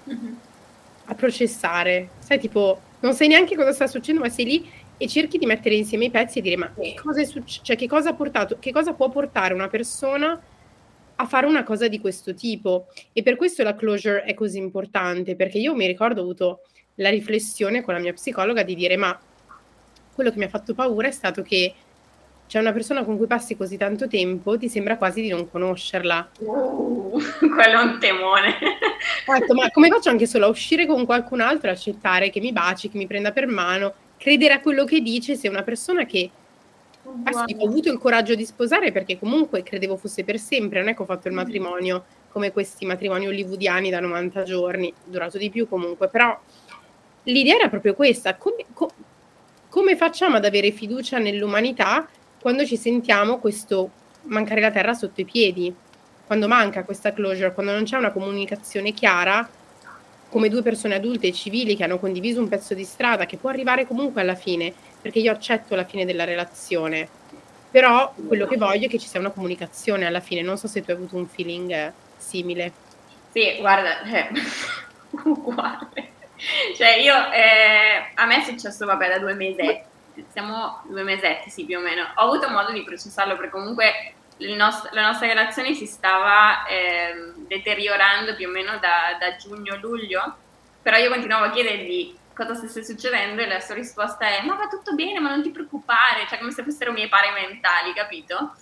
mm-hmm. 0.10 0.34
a 1.06 1.16
processare. 1.16 2.10
Sai, 2.20 2.40
tipo, 2.40 2.80
non 3.02 3.14
sai 3.14 3.28
neanche 3.28 3.56
cosa 3.56 3.74
sta 3.74 3.88
succedendo, 3.88 4.26
ma 4.26 4.32
sei 4.32 4.46
lì 4.46 4.72
e 4.98 5.08
cerchi 5.08 5.38
di 5.38 5.46
mettere 5.46 5.76
insieme 5.76 6.06
i 6.06 6.10
pezzi 6.10 6.40
e 6.40 6.42
dire 6.42 6.58
ma 6.58 6.74
che 6.74 6.94
cosa, 7.02 7.22
è 7.22 7.26
succe- 7.26 7.62
cioè, 7.64 7.76
che 7.76 7.88
cosa 7.88 8.10
ha 8.10 8.14
portato, 8.14 8.58
che 8.60 8.72
cosa 8.72 8.94
può 8.94 9.10
portare 9.10 9.54
una 9.54 9.70
persona 9.70 10.40
a 11.22 11.26
fare 11.26 11.46
una 11.46 11.64
cosa 11.64 11.88
di 11.88 12.00
questo 12.00 12.34
tipo? 12.34 12.88
E 13.14 13.24
per 13.24 13.36
questo 13.36 13.64
la 13.64 13.76
closure 13.76 14.24
è 14.24 14.34
così 14.34 14.58
importante, 14.58 15.36
perché 15.36 15.58
io 15.58 15.74
mi 15.74 15.88
ricordo 15.88 16.20
ho 16.20 16.24
avuto 16.24 16.62
la 16.96 17.10
riflessione 17.10 17.82
con 17.82 17.94
la 17.94 18.00
mia 18.00 18.14
psicologa 18.14 18.64
di 18.64 18.76
dire 18.76 18.98
ma 18.98 19.18
quello 20.14 20.32
che 20.32 20.38
mi 20.38 20.44
ha 20.44 20.50
fatto 20.50 20.74
paura 20.74 21.08
è 21.08 21.12
stato 21.12 21.42
che 21.42 21.74
c'è 22.50 22.58
una 22.58 22.72
persona 22.72 23.04
con 23.04 23.16
cui 23.16 23.28
passi 23.28 23.56
così 23.56 23.78
tanto 23.78 24.08
tempo, 24.08 24.58
ti 24.58 24.70
sembra 24.70 24.98
quasi 24.98 25.22
di 25.22 25.30
non 25.30 25.48
conoscerla. 25.48 26.32
Uh, 26.40 27.12
quello 27.38 27.80
è 27.80 27.84
un 27.84 28.00
temone. 28.00 28.58
Ecco, 29.38 29.54
ma 29.54 29.70
come 29.70 29.88
faccio 29.90 30.10
anche 30.10 30.26
solo 30.26 30.46
a 30.46 30.50
uscire 30.50 30.88
con 30.88 31.06
qualcun 31.06 31.42
altro, 31.42 31.70
accettare 31.70 32.32
che 32.32 32.40
mi 32.40 32.52
baci, 32.52 32.90
che 32.90 32.98
mi 32.98 33.06
prenda 33.06 33.32
per 33.32 33.46
mano, 33.46 33.94
credere 34.18 34.56
a 34.56 34.62
quello 34.62 34.84
che 34.84 35.00
dice, 35.02 35.36
se 35.36 35.48
una 35.48 35.62
persona 35.62 36.06
che 36.06 36.28
wow. 37.04 37.46
ho 37.56 37.68
avuto 37.68 37.92
il 37.92 38.00
coraggio 38.00 38.34
di 38.34 38.46
sposare 38.46 38.92
perché 38.92 39.20
comunque 39.20 39.62
credevo 39.62 39.96
fosse 39.96 40.24
per 40.24 40.40
sempre, 40.40 40.80
non 40.80 40.90
è 40.90 40.96
che 40.96 41.04
ho 41.04 41.06
fatto 41.06 41.28
il 41.28 41.36
mm. 41.36 41.38
matrimonio 41.38 42.06
come 42.32 42.52
questi 42.52 42.84
matrimoni 42.84 43.28
hollywoodiani 43.28 43.92
da 43.92 44.00
90 44.00 44.42
giorni, 44.42 44.92
durato 45.04 45.38
di 45.38 45.52
più 45.52 45.70
comunque, 45.70 46.08
però 46.08 46.36
l'idea 47.26 47.58
era 47.58 47.70
proprio 47.70 47.94
questa, 47.94 48.38
come, 48.38 48.66
co- 48.74 48.92
come 49.70 49.96
facciamo 49.96 50.38
ad 50.38 50.46
avere 50.46 50.72
fiducia 50.72 51.20
nell'umanità 51.20 52.10
quando 52.40 52.66
ci 52.66 52.78
sentiamo 52.78 53.40
questo 53.40 53.90
mancare 54.24 54.62
la 54.62 54.72
terra 54.72 54.94
sotto 54.94 55.22
i 55.22 55.26
piedi, 55.26 55.74
quando 56.26 56.48
manca 56.48 56.84
questa 56.84 57.14
closure, 57.14 57.54
quando 57.54 57.72
non 57.72 57.84
c'è 57.84 57.98
una 57.98 58.12
comunicazione 58.12 58.94
chiara, 58.94 59.48
come 60.30 60.50
due 60.50 60.62
persone 60.62 60.96
adulte 60.96 61.28
e 61.28 61.34
civili 61.34 61.76
che 61.76 61.84
hanno 61.84 62.00
condiviso 62.00 62.40
un 62.40 62.48
pezzo 62.48 62.74
di 62.74 62.84
strada 62.84 63.26
che 63.26 63.38
può 63.38 63.50
arrivare 63.50 63.88
comunque 63.88 64.22
alla 64.22 64.36
fine, 64.36 64.74
perché 65.02 65.20
io 65.20 65.32
accetto 65.32 65.76
la 65.76 65.86
fine 65.86 66.06
della 66.06 66.24
relazione, 66.24 67.10
però 67.72 68.14
quello 68.28 68.46
che 68.48 68.58
voglio 68.58 68.86
è 68.86 68.90
che 68.90 69.00
ci 69.00 69.08
sia 69.08 69.20
una 69.20 69.32
comunicazione 69.32 70.06
alla 70.06 70.20
fine, 70.20 70.42
non 70.42 70.58
so 70.58 70.68
se 70.68 70.82
tu 70.82 70.92
hai 70.92 70.98
avuto 70.98 71.16
un 71.16 71.28
feeling 71.28 71.72
eh, 71.72 71.94
simile. 72.18 72.72
Sì, 73.32 73.58
guarda, 73.60 74.02
eh, 74.04 74.30
uguale. 75.24 76.18
Cioè 76.76 76.96
io, 76.98 77.14
eh, 77.32 78.12
a 78.16 78.26
me 78.26 78.38
è 78.38 78.44
successo, 78.44 78.86
vabbè, 78.86 79.10
da 79.10 79.20
due 79.20 79.34
mesi 79.34 79.82
siamo 80.30 80.82
due 80.86 81.04
mesetti, 81.04 81.50
sì, 81.50 81.66
più 81.66 81.78
o 81.78 81.82
meno. 81.82 82.04
Ho 82.16 82.24
avuto 82.24 82.50
modo 82.50 82.72
di 82.72 82.84
processarlo 82.84 83.36
perché 83.36 83.52
comunque 83.52 84.14
nost- 84.38 84.90
la 84.92 85.08
nostra 85.08 85.28
relazione 85.28 85.74
si 85.74 85.86
stava 85.86 86.66
eh, 86.66 87.34
deteriorando 87.48 88.36
più 88.36 88.48
o 88.48 88.52
meno 88.52 88.78
da, 88.80 89.18
da 89.20 89.36
giugno-luglio, 89.36 90.38
però 90.82 90.98
io 90.98 91.10
continuavo 91.10 91.46
a 91.46 91.52
chiedergli 91.52 92.18
cosa 92.34 92.56
stesse 92.56 92.86
succedendo 92.86 93.42
e 93.42 93.48
la 93.48 93.60
sua 93.60 93.76
risposta 93.76 94.26
è 94.26 94.46
ma 94.46 94.56
va 94.56 94.68
tutto 94.68 94.94
bene, 94.96 95.20
ma 95.20 95.30
non 95.30 95.44
ti 95.44 95.52
preoccupare, 95.52 96.26
cioè 96.28 96.40
come 96.40 96.52
se 96.52 96.64
fossero 96.64 96.94
miei 96.94 97.10
pari 97.10 97.32
mentali, 97.34 97.94
capito? 97.94 98.56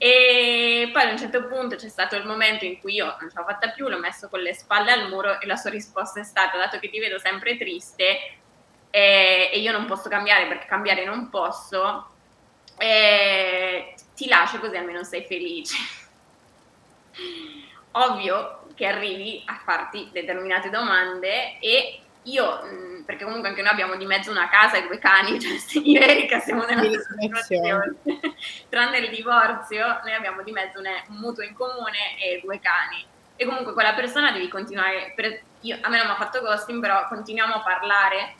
E 0.00 0.90
poi 0.92 1.02
ad 1.02 1.10
un 1.10 1.18
certo 1.18 1.46
punto 1.46 1.74
c'è 1.74 1.88
stato 1.88 2.14
il 2.14 2.24
momento 2.24 2.64
in 2.64 2.78
cui 2.78 2.94
io 2.94 3.16
non 3.18 3.28
ce 3.28 3.36
l'ho 3.36 3.44
fatta 3.44 3.70
più, 3.70 3.88
l'ho 3.88 3.98
messo 3.98 4.28
con 4.28 4.38
le 4.40 4.54
spalle 4.54 4.92
al 4.92 5.08
muro 5.08 5.40
e 5.40 5.46
la 5.46 5.56
sua 5.56 5.70
risposta 5.70 6.20
è 6.20 6.22
stata, 6.22 6.56
dato 6.56 6.78
che 6.78 6.88
ti 6.88 7.00
vedo 7.00 7.18
sempre 7.18 7.58
triste, 7.58 8.38
e, 8.90 9.50
e 9.52 9.58
io 9.58 9.72
non 9.72 9.86
posso 9.86 10.08
cambiare 10.08 10.46
perché 10.46 10.66
cambiare 10.66 11.04
non 11.04 11.28
posso, 11.28 12.08
ti 14.14 14.28
lascio 14.28 14.58
così 14.58 14.76
almeno 14.76 15.02
sei 15.04 15.24
felice. 15.24 15.76
Ovvio 17.92 18.66
che 18.74 18.86
arrivi 18.86 19.42
a 19.46 19.60
farti 19.64 20.08
determinate 20.12 20.70
domande 20.70 21.58
e 21.58 22.00
io, 22.28 22.60
mm, 22.64 23.02
perché 23.02 23.24
comunque 23.24 23.48
anche 23.48 23.62
noi 23.62 23.72
abbiamo 23.72 23.96
di 23.96 24.06
mezzo 24.06 24.30
una 24.30 24.48
casa 24.48 24.76
e 24.76 24.86
due 24.86 24.98
cani, 24.98 25.38
cioè 25.40 25.52
io 25.82 26.00
e 26.00 26.04
Erika 26.04 26.38
siamo 26.40 26.64
nella 26.64 26.82
stessa 26.82 27.14
situazione, 27.18 27.96
tranne 28.68 28.98
il 28.98 29.10
divorzio, 29.10 30.00
noi 30.02 30.12
abbiamo 30.14 30.42
di 30.42 30.52
mezzo 30.52 30.78
un 30.78 31.16
mutuo 31.16 31.42
in 31.42 31.54
comune 31.54 32.18
e 32.20 32.40
due 32.42 32.60
cani. 32.60 33.04
E 33.34 33.44
comunque 33.44 33.72
quella 33.72 33.94
persona 33.94 34.32
devi 34.32 34.48
continuare, 34.48 35.12
per, 35.14 35.40
io, 35.60 35.78
a 35.80 35.88
me 35.88 35.96
non 35.96 36.06
mi 36.06 36.12
ha 36.12 36.16
fatto 36.16 36.40
ghosting, 36.40 36.80
però 36.80 37.06
continuiamo 37.06 37.54
a 37.54 37.62
parlare 37.62 38.34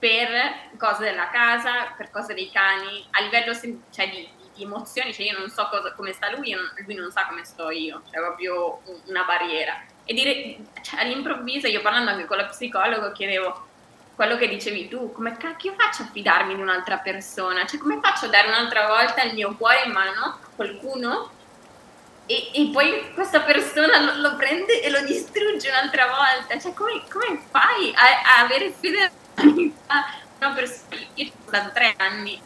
per 0.00 0.78
cose 0.78 1.04
della 1.04 1.28
casa, 1.28 1.92
per 1.94 2.10
cose 2.10 2.32
dei 2.32 2.50
cani, 2.50 3.06
a 3.10 3.20
livello 3.20 3.52
cioè, 3.54 4.08
di, 4.08 4.26
di, 4.54 4.62
emozioni, 4.62 5.12
cioè 5.12 5.26
io 5.26 5.38
non 5.38 5.50
so 5.50 5.68
cosa, 5.70 5.92
come 5.92 6.12
sta 6.12 6.34
lui, 6.34 6.56
lui 6.86 6.94
non 6.94 7.10
sa 7.12 7.26
come 7.26 7.44
sto 7.44 7.70
io, 7.70 8.02
cioè 8.10 8.20
proprio 8.20 8.80
una 9.06 9.24
barriera. 9.24 9.78
E 10.04 10.14
dire, 10.14 10.56
cioè, 10.80 11.00
all'improvviso, 11.00 11.66
io 11.66 11.82
parlando 11.82 12.10
anche 12.10 12.24
con 12.24 12.38
la 12.38 12.46
psicologo, 12.46 13.12
chiedevo 13.12 13.68
quello 14.14 14.36
che 14.36 14.48
dicevi 14.48 14.88
tu, 14.88 15.12
come 15.12 15.36
cacchio 15.36 15.74
faccio 15.76 16.02
a 16.02 16.08
fidarmi 16.10 16.54
di 16.54 16.60
un'altra 16.62 16.98
persona? 16.98 17.66
Cioè 17.66 17.78
come 17.78 18.00
faccio 18.00 18.24
a 18.24 18.28
dare 18.28 18.48
un'altra 18.48 18.86
volta 18.86 19.22
il 19.22 19.34
mio 19.34 19.54
cuore 19.54 19.82
in 19.84 19.92
mano 19.92 20.20
a 20.20 20.38
qualcuno 20.56 21.30
e, 22.30 22.50
e, 22.52 22.70
poi 22.72 23.12
questa 23.12 23.40
persona 23.40 23.98
lo, 23.98 24.20
lo, 24.20 24.36
prende 24.36 24.80
e 24.80 24.88
lo 24.88 25.02
distrugge 25.02 25.68
un'altra 25.68 26.06
volta. 26.06 26.56
Cioè, 26.60 26.72
come, 26.72 27.02
come 27.10 27.42
fai 27.50 27.92
a, 27.92 28.36
a 28.36 28.44
avere 28.44 28.72
fede 28.78 29.10
una 29.42 30.52
persona, 30.54 31.00
io 31.14 31.26
sono 31.26 31.44
stato 31.48 31.70
tre 31.72 31.92
anni, 31.96 32.40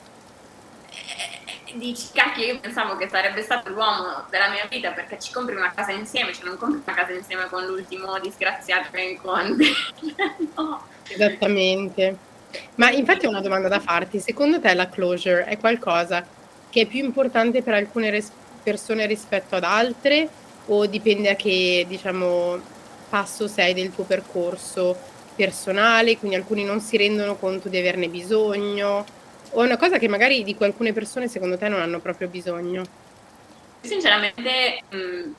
e 1.66 1.72
dici 1.74 2.08
cacchio 2.14 2.46
io 2.46 2.60
pensavo 2.60 2.96
che 2.96 3.08
sarebbe 3.10 3.42
stato 3.42 3.68
l'uomo 3.68 4.24
della 4.30 4.48
mia 4.48 4.64
vita 4.70 4.92
perché 4.92 5.18
ci 5.18 5.30
compri 5.30 5.54
una 5.54 5.72
casa 5.74 5.92
insieme, 5.92 6.32
cioè 6.32 6.46
non 6.46 6.56
compri 6.56 6.80
una 6.82 6.96
casa 6.96 7.12
insieme 7.12 7.46
con 7.50 7.66
l'ultimo 7.66 8.18
disgraziato 8.20 8.88
che 8.90 9.02
incontri. 9.02 9.68
no. 10.56 10.82
Esattamente. 11.06 12.16
Ma 12.76 12.90
infatti 12.90 13.26
ho 13.26 13.28
una 13.28 13.42
domanda 13.42 13.68
da 13.68 13.80
farti, 13.80 14.18
secondo 14.18 14.60
te 14.60 14.72
la 14.72 14.88
closure 14.88 15.44
è 15.44 15.58
qualcosa 15.58 16.24
che 16.70 16.82
è 16.82 16.86
più 16.86 17.04
importante 17.04 17.62
per 17.62 17.74
alcune 17.74 18.10
res- 18.10 18.32
persone 18.64 19.06
rispetto 19.06 19.54
ad 19.54 19.64
altre 19.64 20.28
o 20.66 20.86
dipende 20.86 21.30
a 21.30 21.36
che 21.36 21.84
diciamo 21.86 22.58
passo 23.08 23.46
sei 23.46 23.74
del 23.74 23.94
tuo 23.94 24.04
percorso? 24.04 25.12
personale, 25.34 26.16
quindi 26.16 26.36
alcuni 26.36 26.64
non 26.64 26.80
si 26.80 26.96
rendono 26.96 27.36
conto 27.36 27.68
di 27.68 27.78
averne 27.78 28.08
bisogno, 28.08 29.04
o 29.50 29.62
è 29.62 29.64
una 29.64 29.76
cosa 29.76 29.98
che 29.98 30.08
magari 30.08 30.42
di 30.42 30.56
alcune 30.60 30.92
persone 30.92 31.28
secondo 31.28 31.58
te 31.58 31.68
non 31.68 31.80
hanno 31.80 32.00
proprio 32.00 32.28
bisogno? 32.28 32.82
Sinceramente 33.80 34.82
mh, 34.88 34.96
mm, 34.96 35.32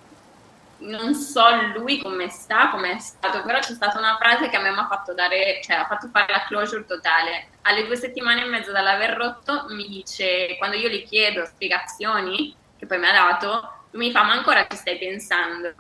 non 0.80 1.16
so 1.16 1.44
lui 1.76 2.00
come 2.00 2.30
sta, 2.30 2.70
come 2.70 2.96
è 2.96 3.00
stato, 3.00 3.42
però 3.44 3.60
c'è 3.60 3.74
stata 3.74 3.98
una 3.98 4.18
frase 4.20 4.50
che 4.50 4.58
a 4.58 4.62
me 4.62 4.72
mi 4.72 4.80
ha 4.80 4.88
fatto 4.88 5.14
dare, 5.14 5.60
cioè 5.64 5.78
ha 5.78 5.86
fatto 5.86 6.10
fare 6.12 6.32
la 6.32 6.46
closure 6.48 6.86
totale. 6.86 7.48
Alle 7.64 7.86
due 7.86 7.96
settimane 7.96 8.44
e 8.44 8.46
mezzo 8.46 8.72
dall'aver 8.72 9.18
rotto 9.18 9.66
mi 9.70 9.88
dice, 9.88 10.56
quando 10.58 10.78
io 10.78 10.90
gli 10.90 11.04
chiedo 11.04 11.46
spiegazioni, 11.46 12.56
che 12.86 12.94
poi 12.94 13.00
mi 13.00 13.08
ha 13.08 13.12
dato, 13.12 13.88
mi 13.92 14.12
fa 14.12 14.24
ma 14.24 14.34
ancora 14.34 14.68
ci 14.68 14.78
stai 14.78 14.98
pensando? 14.98 15.74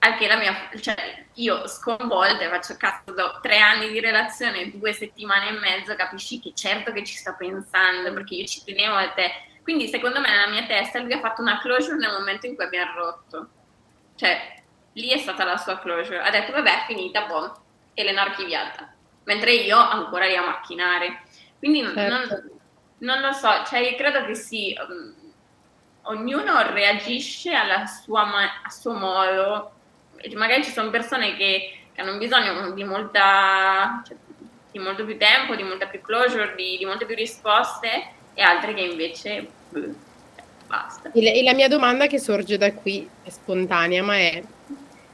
anche 0.00 0.26
la 0.28 0.36
mia, 0.36 0.54
cioè 0.80 1.24
io 1.34 1.66
sconvolta, 1.66 2.48
faccio 2.48 2.76
cazzo, 2.76 3.12
do 3.12 3.38
tre 3.42 3.58
anni 3.58 3.90
di 3.90 4.00
relazione, 4.00 4.70
due 4.70 4.92
settimane 4.92 5.48
e 5.48 5.58
mezzo, 5.58 5.94
capisci 5.96 6.40
che 6.40 6.52
certo 6.54 6.92
che 6.92 7.04
ci 7.04 7.16
sto 7.16 7.34
pensando 7.36 8.12
perché 8.12 8.36
io 8.36 8.46
ci 8.46 8.62
tenevo 8.64 8.94
a 8.94 9.08
te. 9.10 9.30
Quindi 9.62 9.88
secondo 9.88 10.20
me 10.20 10.30
nella 10.30 10.48
mia 10.48 10.64
testa 10.66 11.00
lui 11.00 11.12
ha 11.12 11.20
fatto 11.20 11.42
una 11.42 11.58
closure 11.58 11.96
nel 11.96 12.12
momento 12.12 12.46
in 12.46 12.54
cui 12.54 12.64
abbiamo 12.64 12.94
rotto. 12.94 13.48
Cioè, 14.14 14.62
lì 14.92 15.10
è 15.10 15.18
stata 15.18 15.44
la 15.44 15.56
sua 15.56 15.78
closure. 15.78 16.20
Ha 16.20 16.30
detto, 16.30 16.52
vabbè, 16.52 16.84
finita, 16.86 17.26
boh, 17.26 17.60
e 17.92 18.04
l'hanno 18.04 18.20
archiviata. 18.20 18.92
Mentre 19.24 19.52
io 19.52 19.76
ancora 19.76 20.26
lì 20.26 20.36
a 20.36 20.44
macchinare. 20.44 21.22
Quindi 21.58 21.82
certo. 21.82 22.00
non, 22.00 22.50
non, 22.98 23.20
lo 23.20 23.32
so, 23.32 23.64
cioè 23.66 23.94
credo 23.96 24.24
che 24.24 24.34
sì, 24.34 24.74
um, 24.88 25.14
ognuno 26.08 26.72
reagisce 26.72 27.52
sua, 28.02 28.22
a 28.64 28.70
suo 28.70 28.92
modo. 28.92 29.72
Magari 30.34 30.64
ci 30.64 30.72
sono 30.72 30.90
persone 30.90 31.36
che, 31.36 31.72
che 31.92 32.00
hanno 32.00 32.18
bisogno 32.18 32.72
di 32.72 32.84
molta... 32.84 34.02
Cioè, 34.06 34.16
di 34.70 34.78
molto 34.78 35.04
più 35.04 35.16
tempo, 35.16 35.54
di 35.54 35.62
molta 35.62 35.86
più 35.86 36.00
closure, 36.00 36.54
di, 36.56 36.76
di 36.76 36.84
molte 36.84 37.06
più 37.06 37.14
risposte 37.14 38.12
e 38.34 38.42
altre 38.42 38.74
che 38.74 38.82
invece 38.82 39.46
beh, 39.70 39.94
basta. 40.66 41.10
E 41.12 41.42
la 41.42 41.54
mia 41.54 41.68
domanda 41.68 42.06
che 42.06 42.18
sorge 42.18 42.58
da 42.58 42.72
qui 42.72 43.08
è 43.22 43.30
spontanea, 43.30 44.02
ma 44.02 44.16
è 44.16 44.42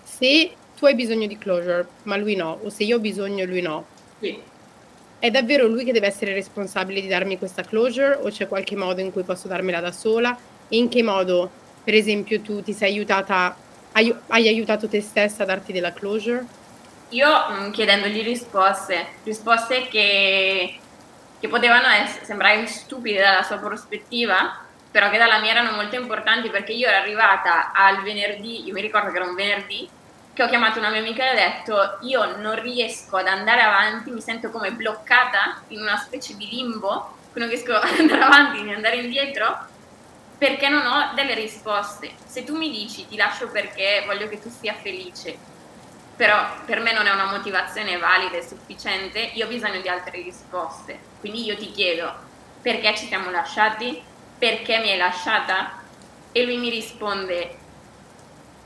se 0.02 0.54
tu 0.76 0.86
hai 0.86 0.94
bisogno 0.94 1.26
di 1.26 1.38
closure, 1.38 1.86
ma 2.02 2.16
lui 2.16 2.34
no, 2.34 2.58
o 2.62 2.68
se 2.68 2.84
io 2.84 2.96
ho 2.96 3.00
bisogno 3.00 3.44
e 3.44 3.46
lui 3.46 3.60
no, 3.60 3.86
sì. 4.18 4.40
è 5.18 5.30
davvero 5.30 5.66
lui 5.66 5.84
che 5.84 5.92
deve 5.92 6.08
essere 6.08 6.34
responsabile 6.34 7.00
di 7.00 7.08
darmi 7.08 7.38
questa 7.38 7.62
closure 7.62 8.18
o 8.20 8.28
c'è 8.28 8.48
qualche 8.48 8.76
modo 8.76 9.00
in 9.00 9.12
cui 9.12 9.22
posso 9.22 9.48
darmela 9.48 9.80
da 9.80 9.92
sola? 9.92 10.36
E 10.68 10.76
in 10.76 10.88
che 10.88 11.02
modo, 11.02 11.50
per 11.83 11.94
esempio, 11.94 12.40
tu 12.40 12.62
ti 12.62 12.73
sei 12.73 12.92
aiutata, 12.92 13.54
hai, 13.92 14.14
hai 14.28 14.49
aiutato 14.49 14.88
te 14.88 15.00
stessa 15.00 15.42
a 15.42 15.47
darti 15.47 15.73
della 15.73 15.92
closure? 15.92 16.44
Io 17.11 17.28
mm, 17.28 17.71
chiedendogli 17.71 18.23
risposte, 18.23 19.06
risposte 19.23 19.87
che, 19.88 20.78
che 21.38 21.49
potevano 21.49 21.87
essere, 21.88 22.25
sembrare 22.25 22.66
stupide 22.66 23.21
dalla 23.21 23.42
sua 23.42 23.59
prospettiva, 23.59 24.59
però 24.90 25.11
che 25.11 25.18
dalla 25.18 25.40
mia 25.40 25.50
erano 25.50 25.73
molto 25.73 25.97
importanti 25.97 26.49
perché 26.50 26.73
io 26.73 26.88
ero 26.88 26.97
arrivata 26.97 27.73
al 27.73 28.02
venerdì, 28.02 28.64
io 28.64 28.73
mi 28.73 28.80
ricordo 28.80 29.11
che 29.11 29.16
era 29.16 29.26
un 29.26 29.35
venerdì, 29.35 29.88
che 30.33 30.42
ho 30.42 30.49
chiamato 30.49 30.80
una 30.80 30.90
mia 30.90 31.00
amica 31.00 31.25
e 31.25 31.30
ho 31.30 31.35
detto 31.35 31.99
io 32.02 32.37
non 32.38 32.61
riesco 32.61 33.16
ad 33.16 33.28
andare 33.28 33.61
avanti, 33.61 34.11
mi 34.11 34.21
sento 34.21 34.50
come 34.50 34.73
bloccata 34.73 35.62
in 35.68 35.80
una 35.80 35.97
specie 35.97 36.37
di 36.37 36.49
limbo, 36.49 37.16
non 37.35 37.49
riesco 37.49 37.75
ad 37.78 37.99
andare 37.99 38.23
avanti 38.23 38.62
né 38.62 38.75
andare 38.75 38.97
indietro 38.97 39.73
perché 40.44 40.68
non 40.68 40.84
ho 40.84 41.14
delle 41.14 41.32
risposte. 41.32 42.10
Se 42.26 42.44
tu 42.44 42.54
mi 42.54 42.70
dici 42.70 43.08
ti 43.08 43.16
lascio 43.16 43.48
perché 43.48 44.02
voglio 44.04 44.28
che 44.28 44.42
tu 44.42 44.50
sia 44.50 44.74
felice, 44.74 45.38
però 46.16 46.36
per 46.66 46.80
me 46.80 46.92
non 46.92 47.06
è 47.06 47.10
una 47.10 47.30
motivazione 47.30 47.96
valida 47.96 48.36
e 48.36 48.46
sufficiente, 48.46 49.20
io 49.20 49.46
ho 49.46 49.48
bisogno 49.48 49.80
di 49.80 49.88
altre 49.88 50.20
risposte. 50.20 50.98
Quindi 51.18 51.44
io 51.44 51.56
ti 51.56 51.70
chiedo 51.70 52.14
perché 52.60 52.94
ci 52.94 53.06
siamo 53.06 53.30
lasciati, 53.30 54.02
perché 54.38 54.80
mi 54.80 54.90
hai 54.90 54.98
lasciata 54.98 55.80
e 56.30 56.44
lui 56.44 56.58
mi 56.58 56.68
risponde 56.68 57.56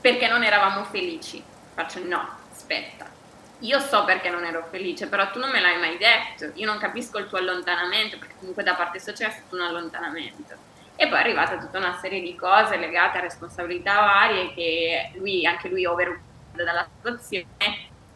perché 0.01 0.27
non 0.27 0.43
eravamo 0.43 0.83
felici. 0.83 1.41
Faccio 1.73 2.03
no, 2.03 2.39
aspetta. 2.51 3.09
Io 3.59 3.79
so 3.79 4.03
perché 4.03 4.29
non 4.29 4.43
ero 4.43 4.67
felice, 4.69 5.07
però 5.07 5.31
tu 5.31 5.39
non 5.39 5.49
me 5.49 5.61
l'hai 5.61 5.79
mai 5.79 5.97
detto. 5.97 6.51
Io 6.55 6.65
non 6.65 6.77
capisco 6.77 7.19
il 7.19 7.27
tuo 7.29 7.37
allontanamento, 7.37 8.17
perché 8.17 8.35
comunque 8.37 8.63
da 8.63 8.75
parte 8.75 8.99
sua 8.99 9.13
c'è 9.13 9.29
stato 9.29 9.55
un 9.55 9.61
allontanamento. 9.61 10.68
E 11.01 11.07
poi 11.07 11.17
è 11.17 11.21
arrivata 11.21 11.57
tutta 11.57 11.77
una 11.77 11.97
serie 11.97 12.19
di 12.19 12.35
cose 12.35 12.75
legate 12.75 13.19
a 13.19 13.21
responsabilità 13.21 14.01
varie 14.01 14.53
che 14.53 15.11
lui, 15.15 15.45
anche 15.45 15.69
lui, 15.69 15.85
over 15.85 16.19
dalla 16.51 16.85
situazione 16.93 17.47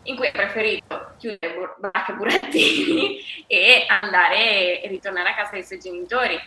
in 0.03 0.17
cui 0.17 0.27
ha 0.27 0.31
preferito 0.31 1.13
chiudere 1.17 1.75
baracca 1.77 2.11
burattini 2.11 3.19
e 3.47 3.85
andare 3.87 4.81
e 4.81 4.87
ritornare 4.89 5.29
a 5.29 5.35
casa 5.35 5.51
dei 5.51 5.63
suoi 5.63 5.79
genitori. 5.79 6.37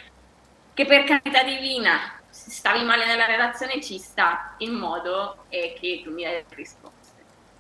Che 0.74 0.84
per 0.84 1.04
carità 1.04 1.42
divina, 1.42 2.20
se 2.28 2.50
stavi 2.50 2.84
male 2.84 3.06
nella 3.06 3.24
relazione 3.24 3.80
ci 3.80 3.96
sta, 3.96 4.56
il 4.58 4.72
modo 4.72 5.46
è 5.48 5.72
che 5.80 6.02
tu 6.04 6.12
mi 6.12 6.24
dai 6.24 6.44
risposte 6.50 7.06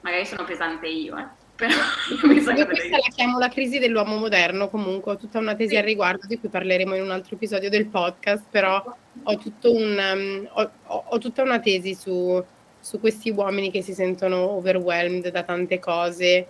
magari 0.06 0.24
sono 0.24 0.44
pesante 0.44 0.86
io, 0.86 1.18
eh. 1.18 1.26
Però 1.56 1.72
io, 2.54 2.66
questa 2.66 2.90
la 2.90 3.12
chiamo 3.14 3.38
la 3.38 3.48
crisi 3.48 3.78
dell'uomo 3.78 4.16
moderno, 4.16 4.68
comunque 4.68 5.12
ho 5.12 5.16
tutta 5.16 5.38
una 5.38 5.54
tesi 5.54 5.70
sì. 5.70 5.76
al 5.76 5.84
riguardo 5.84 6.26
di 6.26 6.38
cui 6.38 6.50
parleremo 6.50 6.94
in 6.94 7.02
un 7.02 7.10
altro 7.10 7.34
episodio 7.34 7.70
del 7.70 7.86
podcast, 7.86 8.44
però 8.50 8.82
ho, 9.22 9.40
un, 9.62 9.98
um, 9.98 10.48
ho, 10.52 10.70
ho 11.08 11.18
tutta 11.18 11.42
una 11.42 11.58
tesi 11.58 11.94
su, 11.94 12.44
su, 12.78 13.00
questi 13.00 13.30
uomini 13.30 13.70
che 13.70 13.80
si 13.80 13.94
sentono 13.94 14.50
overwhelmed 14.50 15.30
da 15.30 15.42
tante 15.42 15.78
cose 15.78 16.46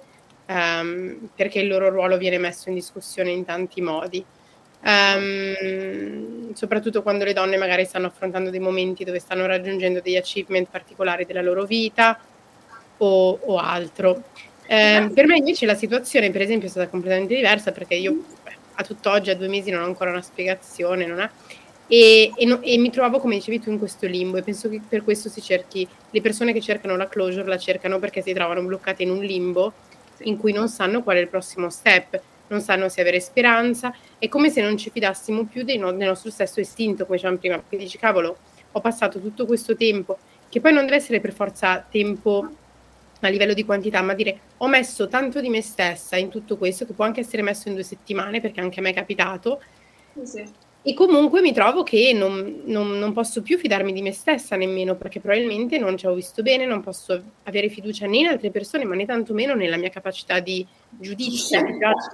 um, 0.46 1.28
perché 1.34 1.60
il 1.60 1.68
loro 1.68 1.88
ruolo 1.88 2.16
viene 2.16 2.38
messo 2.38 2.68
in 2.68 2.74
discussione 2.74 3.30
in 3.30 3.44
tanti 3.44 3.80
modi. 3.80 4.24
Um, 4.82 6.52
soprattutto 6.52 7.02
quando 7.02 7.24
le 7.24 7.32
donne 7.32 7.56
magari 7.56 7.84
stanno 7.84 8.06
affrontando 8.06 8.50
dei 8.50 8.60
momenti 8.60 9.04
dove 9.04 9.18
stanno 9.18 9.46
raggiungendo 9.46 10.00
degli 10.00 10.16
achievement 10.16 10.68
particolari 10.68 11.24
della 11.24 11.42
loro 11.42 11.64
vita 11.64 12.18
o, 12.98 13.38
o 13.40 13.56
altro. 13.58 14.22
Eh, 14.66 15.10
per 15.14 15.26
me 15.26 15.36
invece 15.36 15.66
la 15.66 15.74
situazione, 15.74 16.30
per 16.30 16.42
esempio, 16.42 16.66
è 16.66 16.70
stata 16.70 16.88
completamente 16.88 17.34
diversa 17.34 17.72
perché 17.72 17.94
io 17.94 18.24
beh, 18.42 18.56
a 18.74 18.82
tutt'oggi, 18.82 19.30
a 19.30 19.36
due 19.36 19.48
mesi, 19.48 19.70
non 19.70 19.82
ho 19.82 19.86
ancora 19.86 20.10
una 20.10 20.22
spiegazione, 20.22 21.06
non 21.06 21.20
è? 21.20 21.30
E, 21.88 22.32
e, 22.34 22.44
no, 22.44 22.60
e, 22.62 22.76
mi 22.78 22.90
trovo, 22.90 23.20
come 23.20 23.36
dicevi 23.36 23.60
tu, 23.60 23.70
in 23.70 23.78
questo 23.78 24.06
limbo 24.06 24.38
e 24.38 24.42
penso 24.42 24.68
che 24.68 24.80
per 24.86 25.04
questo 25.04 25.28
si 25.28 25.40
cerchi, 25.40 25.86
le 26.10 26.20
persone 26.20 26.52
che 26.52 26.60
cercano 26.60 26.96
la 26.96 27.08
closure 27.08 27.46
la 27.46 27.58
cercano 27.58 28.00
perché 28.00 28.22
si 28.22 28.32
trovano 28.32 28.62
bloccate 28.62 29.04
in 29.04 29.10
un 29.10 29.22
limbo 29.22 29.72
in 30.20 30.36
cui 30.36 30.52
non 30.52 30.68
sanno 30.68 31.02
qual 31.02 31.16
è 31.16 31.20
il 31.20 31.28
prossimo 31.28 31.70
step, 31.70 32.20
non 32.48 32.60
sanno 32.60 32.88
se 32.88 33.00
avere 33.00 33.20
speranza, 33.20 33.94
è 34.18 34.28
come 34.28 34.50
se 34.50 34.62
non 34.62 34.76
ci 34.76 34.90
fidassimo 34.90 35.44
più 35.44 35.64
no, 35.78 35.92
del 35.92 36.08
nostro 36.08 36.30
stesso 36.30 36.58
istinto, 36.58 37.04
come 37.04 37.16
dicevamo 37.16 37.38
prima, 37.38 37.58
perché 37.58 37.76
dici 37.76 37.98
cavolo, 37.98 38.36
ho 38.72 38.80
passato 38.80 39.20
tutto 39.20 39.46
questo 39.46 39.76
tempo, 39.76 40.18
che 40.48 40.60
poi 40.60 40.72
non 40.72 40.84
deve 40.84 40.96
essere 40.96 41.20
per 41.20 41.32
forza 41.32 41.86
tempo 41.88 42.48
a 43.20 43.28
livello 43.28 43.54
di 43.54 43.64
quantità, 43.64 44.02
ma 44.02 44.14
dire 44.14 44.40
ho 44.58 44.68
messo 44.68 45.08
tanto 45.08 45.40
di 45.40 45.48
me 45.48 45.62
stessa 45.62 46.16
in 46.16 46.28
tutto 46.28 46.56
questo, 46.56 46.86
che 46.86 46.92
può 46.92 47.04
anche 47.04 47.20
essere 47.20 47.42
messo 47.42 47.68
in 47.68 47.74
due 47.74 47.82
settimane, 47.82 48.40
perché 48.40 48.60
anche 48.60 48.80
a 48.80 48.82
me 48.82 48.90
è 48.90 48.94
capitato. 48.94 49.60
Sì. 50.22 50.64
E 50.88 50.94
comunque 50.94 51.40
mi 51.40 51.52
trovo 51.52 51.82
che 51.82 52.12
non, 52.14 52.62
non, 52.66 52.96
non, 52.96 53.12
posso 53.12 53.42
più 53.42 53.58
fidarmi 53.58 53.92
di 53.92 54.02
me 54.02 54.12
stessa 54.12 54.54
nemmeno, 54.54 54.94
perché 54.94 55.18
probabilmente 55.18 55.78
non 55.78 55.96
ci 55.96 56.06
ho 56.06 56.14
visto 56.14 56.42
bene, 56.42 56.64
non 56.64 56.80
posso 56.80 57.20
avere 57.42 57.68
fiducia 57.68 58.06
né 58.06 58.18
in 58.18 58.26
altre 58.28 58.52
persone, 58.52 58.84
ma 58.84 58.94
né 58.94 59.04
tantomeno 59.04 59.54
nella 59.54 59.78
mia 59.78 59.88
capacità 59.88 60.38
di 60.38 60.64
giudizio, 60.90 61.60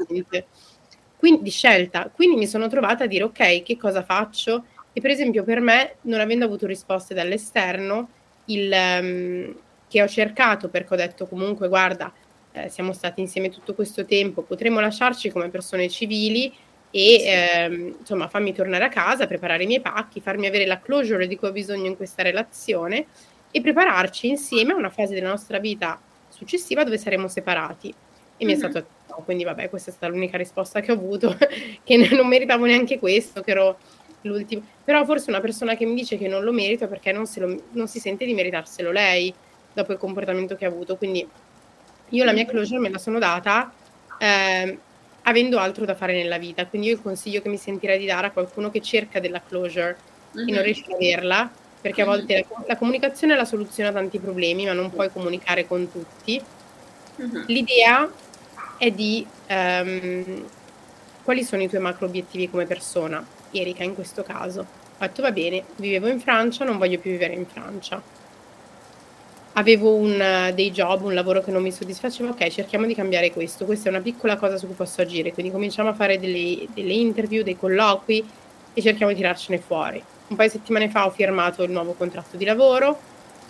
di, 0.09 0.25
quindi, 1.19 1.43
di 1.43 1.51
scelta. 1.51 2.11
Quindi 2.15 2.37
mi 2.37 2.47
sono 2.47 2.67
trovata 2.69 3.05
a 3.05 3.07
dire 3.07 3.25
ok, 3.25 3.63
che 3.63 3.77
cosa 3.77 4.03
faccio? 4.03 4.65
E 4.95 5.03
per 5.03 5.11
esempio 5.11 5.45
per 5.45 5.61
me, 5.61 5.97
non 6.03 6.21
avendo 6.21 6.47
avuto 6.47 6.67
risposte 6.67 7.13
dall'esterno, 7.13 8.09
il... 8.47 8.73
Um, 8.73 9.57
che 9.93 10.03
ho 10.03 10.09
cercato 10.09 10.71
perché 10.71 10.95
ho 10.95 10.97
detto 10.97 11.27
comunque 11.27 11.69
guarda, 11.69 12.11
eh, 12.53 12.71
siamo 12.71 12.95
stati 12.95 13.21
insieme 13.21 13.51
tutto 13.51 13.75
questo 13.75 14.07
tempo, 14.07 14.41
potremmo 14.41 14.81
lasciarci 14.81 15.31
come 15.31 15.51
persone 15.51 15.91
civili 15.91 16.51
e 16.91 17.19
sì. 17.19 17.27
ehm, 17.27 17.97
insomma 17.99 18.27
fammi 18.27 18.55
tornare 18.55 18.85
a 18.85 18.89
casa, 18.89 19.27
preparare 19.27 19.65
i 19.65 19.67
miei 19.67 19.83
pacchi, 19.83 20.23
farmi 20.23 20.47
avere 20.47 20.65
la 20.65 20.81
closure 20.81 21.27
di 21.27 21.37
cui 21.37 21.49
ho 21.49 21.53
bisogno 21.53 21.89
in 21.89 21.97
questa 21.97 22.23
relazione 22.23 23.05
e 23.51 23.61
prepararci 23.61 24.29
insieme 24.29 24.73
a 24.73 24.77
una 24.77 24.89
fase 24.89 25.13
della 25.13 25.29
nostra 25.29 25.59
vita 25.59 26.01
successiva 26.31 26.85
dove 26.85 26.97
saremo 26.97 27.29
separati. 27.29 27.89
E 27.89 27.93
mm-hmm. 27.93 28.47
mi 28.47 28.53
è 28.55 28.57
stato 28.57 28.87
no, 29.11 29.23
quindi 29.27 29.45
vabbè, 29.45 29.69
questa 29.69 29.91
è 29.91 29.93
stata 29.93 30.11
l'unica 30.11 30.39
risposta 30.39 30.81
che 30.81 30.91
ho 30.91 30.95
avuto, 30.95 31.37
che 31.85 31.97
non 31.99 32.27
meritavo 32.29 32.65
neanche 32.65 32.99
questo, 32.99 33.43
che 33.43 33.51
ero 33.51 33.77
l'ultimo. 34.23 34.63
Però 34.83 35.05
forse 35.05 35.29
una 35.29 35.41
persona 35.41 35.77
che 35.77 35.85
mi 35.85 35.95
dice 35.95 36.17
che 36.17 36.29
non 36.29 36.43
lo 36.43 36.53
merito 36.53 36.89
perché 36.89 37.13
non, 37.13 37.25
lo, 37.35 37.63
non 37.73 37.89
si 37.89 38.01
sente 38.01 38.25
di 38.25 38.33
meritarselo 38.33 38.91
lei 38.91 39.35
dopo 39.73 39.93
il 39.93 39.99
comportamento 39.99 40.57
che 40.57 40.65
ha 40.65 40.69
avuto. 40.69 40.97
Quindi 40.97 41.27
io 42.11 42.25
la 42.25 42.33
mia 42.33 42.45
closure 42.45 42.79
me 42.79 42.91
la 42.91 42.99
sono 42.99 43.19
data 43.19 43.73
eh, 44.19 44.79
avendo 45.23 45.59
altro 45.59 45.85
da 45.85 45.95
fare 45.95 46.15
nella 46.15 46.39
vita. 46.39 46.67
Quindi 46.67 46.89
io 46.89 46.95
il 46.95 47.03
consiglio 47.03 47.41
che 47.41 47.49
mi 47.49 47.57
sentirei 47.57 47.99
di 47.99 48.07
dare 48.07 48.29
a 48.29 48.31
qualcuno 48.31 48.71
che 48.71 48.81
cerca 48.81 49.21
della 49.21 49.43
closure 49.47 49.97
mm-hmm. 50.37 50.49
e 50.49 50.51
non 50.51 50.61
mhm. 50.61 50.65
riesce 50.65 50.85
ad 50.85 50.93
averla, 50.93 51.51
perché 51.81 52.03
a 52.03 52.05
volte 52.05 52.47
la, 52.49 52.65
la, 52.67 52.77
comunicazione 52.77 53.35
è 53.35 53.37
la 53.37 53.45
soluzione 53.45 53.89
a 53.89 53.93
tanti 53.93 54.19
problemi, 54.19 54.67
ma 54.67 54.73
non 54.73 54.91
puoi 54.91 55.11
comunicare 55.11 55.67
con 55.67 55.91
tutti. 55.91 56.41
Mm-hmm. 57.21 57.45
L'idea 57.47 58.11
è 58.79 58.91
di 58.91 59.27
um, 59.49 60.45
quali 61.23 61.45
sono 61.45 61.63
i 61.63 61.69
tuoi 61.69 61.81
macro 61.81 62.07
obiettivi 62.07 62.51
come 62.51 62.67
persona, 62.67 63.25
Erika 63.53 63.85
in 63.85 63.95
questo 63.95 64.23
caso. 64.23 64.61
Ho 64.61 65.05
detto 65.07 65.23
va 65.23 65.33
bene, 65.33 65.65
vivevo 65.77 66.09
in 66.09 66.21
Francia, 66.21 66.65
non 66.65 66.79
voglio 66.79 66.99
più 66.99 67.11
vivere 67.11 67.35
in 67.35 67.47
Francia 67.47 68.21
avevo 69.55 69.95
un, 69.95 70.13
uh, 70.13 70.55
dei 70.55 70.71
job, 70.71 71.03
un 71.03 71.15
lavoro 71.15 71.43
che 71.43 71.51
non 71.51 71.63
mi 71.63 71.73
soddisfaceva, 71.73 72.31
ok, 72.31 72.49
cerchiamo 72.49 72.87
di 72.87 72.95
cambiare 72.95 73.31
questo, 73.33 73.65
questa 73.65 73.89
è 73.89 73.93
una 73.93 74.01
piccola 74.01 74.37
cosa 74.37 74.57
su 74.57 74.67
cui 74.67 74.75
posso 74.75 75.03
agire, 75.03 75.33
quindi 75.33 75.53
cominciamo 75.53 75.91
a 75.91 75.95
fare 75.95 76.19
delle, 76.19 76.67
delle 76.73 76.93
interview, 76.93 77.43
dei 77.43 77.57
colloqui 77.57 78.25
e 78.73 78.81
cerchiamo 78.81 79.13
di 79.13 79.19
tirarcene 79.19 79.59
fuori. 79.59 80.03
Un 80.29 80.37
paio 80.37 80.49
di 80.49 80.57
settimane 80.57 80.89
fa 80.89 81.07
ho 81.07 81.11
firmato 81.11 81.63
il 81.63 81.71
nuovo 81.71 81.93
contratto 81.93 82.37
di 82.37 82.45
lavoro, 82.45 82.99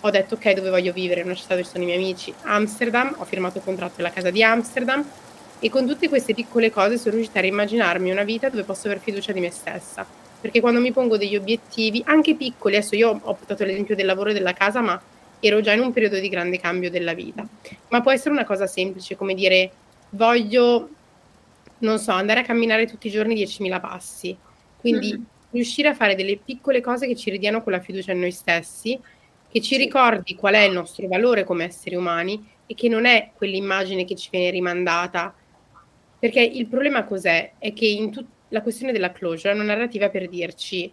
ho 0.01 0.09
detto 0.09 0.35
ok 0.35 0.51
dove 0.51 0.69
voglio 0.69 0.91
vivere, 0.91 1.21
in 1.21 1.27
una 1.27 1.35
città 1.35 1.55
dove 1.55 1.65
sono 1.65 1.83
i 1.83 1.85
miei 1.85 1.97
amici, 1.97 2.33
Amsterdam, 2.41 3.15
ho 3.17 3.23
firmato 3.23 3.59
il 3.59 3.63
contratto 3.63 3.93
della 3.97 4.11
casa 4.11 4.29
di 4.29 4.43
Amsterdam. 4.43 5.05
E 5.59 5.69
con 5.69 5.87
tutte 5.87 6.09
queste 6.09 6.33
piccole 6.33 6.69
cose 6.69 6.97
sono 6.97 7.15
riuscita 7.15 7.39
a 7.39 7.45
immaginarmi 7.45 8.11
una 8.11 8.25
vita 8.25 8.49
dove 8.49 8.63
posso 8.63 8.87
aver 8.87 8.99
fiducia 8.99 9.31
di 9.31 9.39
me 9.39 9.49
stessa, 9.49 10.05
perché 10.41 10.59
quando 10.59 10.81
mi 10.81 10.91
pongo 10.91 11.15
degli 11.15 11.37
obiettivi, 11.37 12.03
anche 12.05 12.35
piccoli, 12.35 12.75
adesso 12.75 12.95
io 12.95 13.11
ho 13.11 13.33
portato 13.33 13.63
l'esempio 13.63 13.95
del 13.95 14.05
lavoro 14.05 14.31
e 14.31 14.33
della 14.33 14.51
casa, 14.51 14.81
ma 14.81 15.01
ero 15.47 15.61
già 15.61 15.73
in 15.73 15.81
un 15.81 15.91
periodo 15.91 16.19
di 16.19 16.29
grande 16.29 16.59
cambio 16.59 16.89
della 16.89 17.13
vita. 17.13 17.47
Ma 17.89 18.01
può 18.01 18.11
essere 18.11 18.31
una 18.31 18.45
cosa 18.45 18.67
semplice 18.67 19.15
come 19.15 19.33
dire 19.33 19.71
voglio, 20.11 20.89
non 21.79 21.99
so, 21.99 22.11
andare 22.11 22.41
a 22.41 22.43
camminare 22.43 22.87
tutti 22.87 23.07
i 23.07 23.11
giorni 23.11 23.35
10.000 23.35 23.79
passi. 23.79 24.37
Quindi 24.79 25.13
mm-hmm. 25.13 25.23
riuscire 25.51 25.89
a 25.89 25.93
fare 25.93 26.15
delle 26.15 26.37
piccole 26.37 26.81
cose 26.81 27.07
che 27.07 27.15
ci 27.15 27.29
ridiano 27.29 27.61
quella 27.61 27.79
fiducia 27.79 28.11
in 28.11 28.19
noi 28.19 28.31
stessi, 28.31 28.99
che 29.49 29.61
ci 29.61 29.77
ricordi 29.77 30.35
qual 30.35 30.55
è 30.55 30.61
il 30.61 30.73
nostro 30.73 31.07
valore 31.07 31.43
come 31.43 31.65
esseri 31.65 31.95
umani 31.95 32.51
e 32.65 32.73
che 32.73 32.89
non 32.89 33.05
è 33.05 33.31
quell'immagine 33.35 34.05
che 34.05 34.15
ci 34.15 34.29
viene 34.31 34.49
rimandata. 34.49 35.33
Perché 36.19 36.41
il 36.41 36.67
problema 36.67 37.03
cos'è? 37.03 37.53
È 37.57 37.73
che 37.73 37.85
in 37.85 38.11
tut- 38.11 38.27
la 38.49 38.61
questione 38.61 38.91
della 38.91 39.11
closure 39.11 39.51
è 39.51 39.55
una 39.55 39.63
narrativa 39.63 40.09
per 40.09 40.29
dirci 40.29 40.91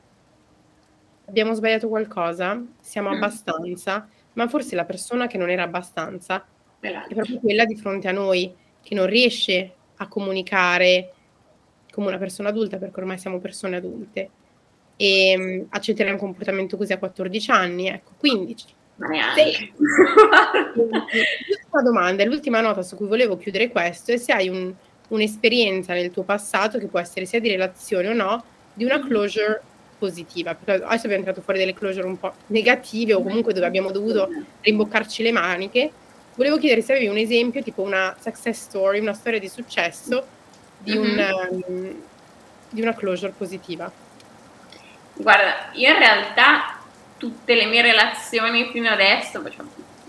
abbiamo 1.31 1.55
sbagliato 1.55 1.89
qualcosa, 1.89 2.61
siamo 2.81 3.11
mm. 3.11 3.13
abbastanza, 3.13 4.09
ma 4.41 4.49
forse 4.49 4.75
la 4.75 4.87
persona 4.87 5.27
che 5.27 5.37
non 5.37 5.51
era 5.51 5.65
abbastanza 5.65 6.43
è 6.81 7.15
proprio 7.15 7.41
quella 7.41 7.67
di 7.67 7.77
fronte 7.77 8.09
a 8.09 8.13
noi, 8.13 8.51
che 8.83 8.95
non 8.95 9.05
riesce 9.07 9.75
a 9.97 10.09
comunicare 10.09 11.13
come 11.93 12.07
una 12.07 12.17
persona 12.17 12.49
adulta, 12.49 12.79
perché 12.79 13.01
ormai 13.01 13.19
siamo 13.19 13.39
persone 13.39 13.77
adulte, 13.77 14.31
e 14.97 15.35
um, 15.37 15.67
accetterà 15.69 16.11
un 16.11 16.17
comportamento 16.17 16.79
così 16.79 16.95
a 16.95 16.99
14 16.99 17.51
anni, 17.51 17.89
ecco, 17.89 18.13
15. 18.17 18.67
Ma 18.97 19.09
neanche. 19.09 19.73
L'ultima 20.75 21.83
domanda, 21.83 22.25
l'ultima 22.25 22.61
nota 22.63 22.83
su 22.83 22.97
cui 22.97 23.09
volevo 23.09 23.37
chiudere 23.37 23.69
questo 23.69 24.13
è 24.13 24.17
se 24.17 24.33
hai 24.33 24.49
un, 24.49 24.73
un'esperienza 25.09 25.93
nel 25.93 26.11
tuo 26.11 26.23
passato, 26.23 26.79
che 26.79 26.87
può 26.87 26.99
essere 26.99 27.27
sia 27.27 27.41
di 27.41 27.51
relazione 27.51 28.09
o 28.09 28.15
no, 28.15 28.43
di 28.73 28.85
una 28.85 28.99
mm. 28.99 29.07
closure 29.07 29.63
positiva, 30.01 30.55
perché 30.55 30.83
adesso 30.83 31.05
abbiamo 31.05 31.23
tirato 31.23 31.43
fuori 31.43 31.59
delle 31.59 31.75
closure 31.75 32.07
un 32.07 32.19
po' 32.19 32.33
negative 32.47 33.13
o 33.13 33.23
comunque 33.23 33.53
dove 33.53 33.67
abbiamo 33.67 33.91
dovuto 33.91 34.29
rimboccarci 34.63 35.23
le 35.23 35.31
maniche. 35.31 35.93
Volevo 36.35 36.57
chiedere 36.57 36.81
se 36.81 36.93
avevi 36.93 37.09
un 37.09 37.19
esempio, 37.19 37.63
tipo 37.63 37.83
una 37.83 38.17
success 38.19 38.63
story, 38.63 38.99
una 38.99 39.13
storia 39.13 39.39
di 39.39 39.49
successo 39.49 40.25
di, 40.79 40.97
un, 40.97 41.07
mm-hmm. 41.07 41.61
um, 41.67 42.03
di 42.71 42.81
una 42.81 42.95
closure 42.95 43.35
positiva. 43.37 43.93
Guarda, 45.15 45.69
io 45.75 45.91
in 45.91 45.99
realtà 45.99 46.81
tutte 47.19 47.55
le 47.55 47.67
mie 47.67 47.83
relazioni 47.83 48.71
fino 48.73 48.89
adesso, 48.89 49.43
cioè, 49.51 49.65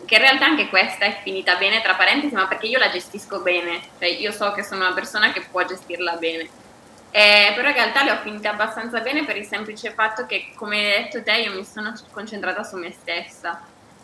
che 0.05 0.15
in 0.15 0.21
realtà 0.21 0.45
anche 0.45 0.69
questa 0.69 1.05
è 1.05 1.19
finita 1.21 1.57
bene, 1.57 1.81
tra 1.81 1.95
parentesi, 1.95 2.33
ma 2.33 2.47
perché 2.47 2.67
io 2.67 2.79
la 2.79 2.89
gestisco 2.89 3.41
bene, 3.41 3.81
cioè 3.99 4.07
io 4.07 4.31
so 4.31 4.53
che 4.53 4.63
sono 4.63 4.85
una 4.85 4.93
persona 4.93 5.33
che 5.33 5.43
può 5.51 5.65
gestirla 5.65 6.15
bene 6.15 6.49
eh, 7.11 7.51
però 7.55 7.67
in 7.67 7.73
realtà 7.73 8.03
le 8.03 8.11
ho 8.11 8.17
finite 8.17 8.47
abbastanza 8.47 9.01
bene 9.01 9.25
per 9.25 9.35
il 9.35 9.45
semplice 9.45 9.91
fatto 9.91 10.25
che, 10.25 10.51
come 10.55 10.77
hai 10.77 11.03
detto 11.03 11.21
te, 11.21 11.33
io 11.33 11.53
mi 11.53 11.65
sono 11.65 11.93
concentrata 12.11 12.63
su 12.63 12.77
me 12.77 12.91
stessa. 12.91 13.61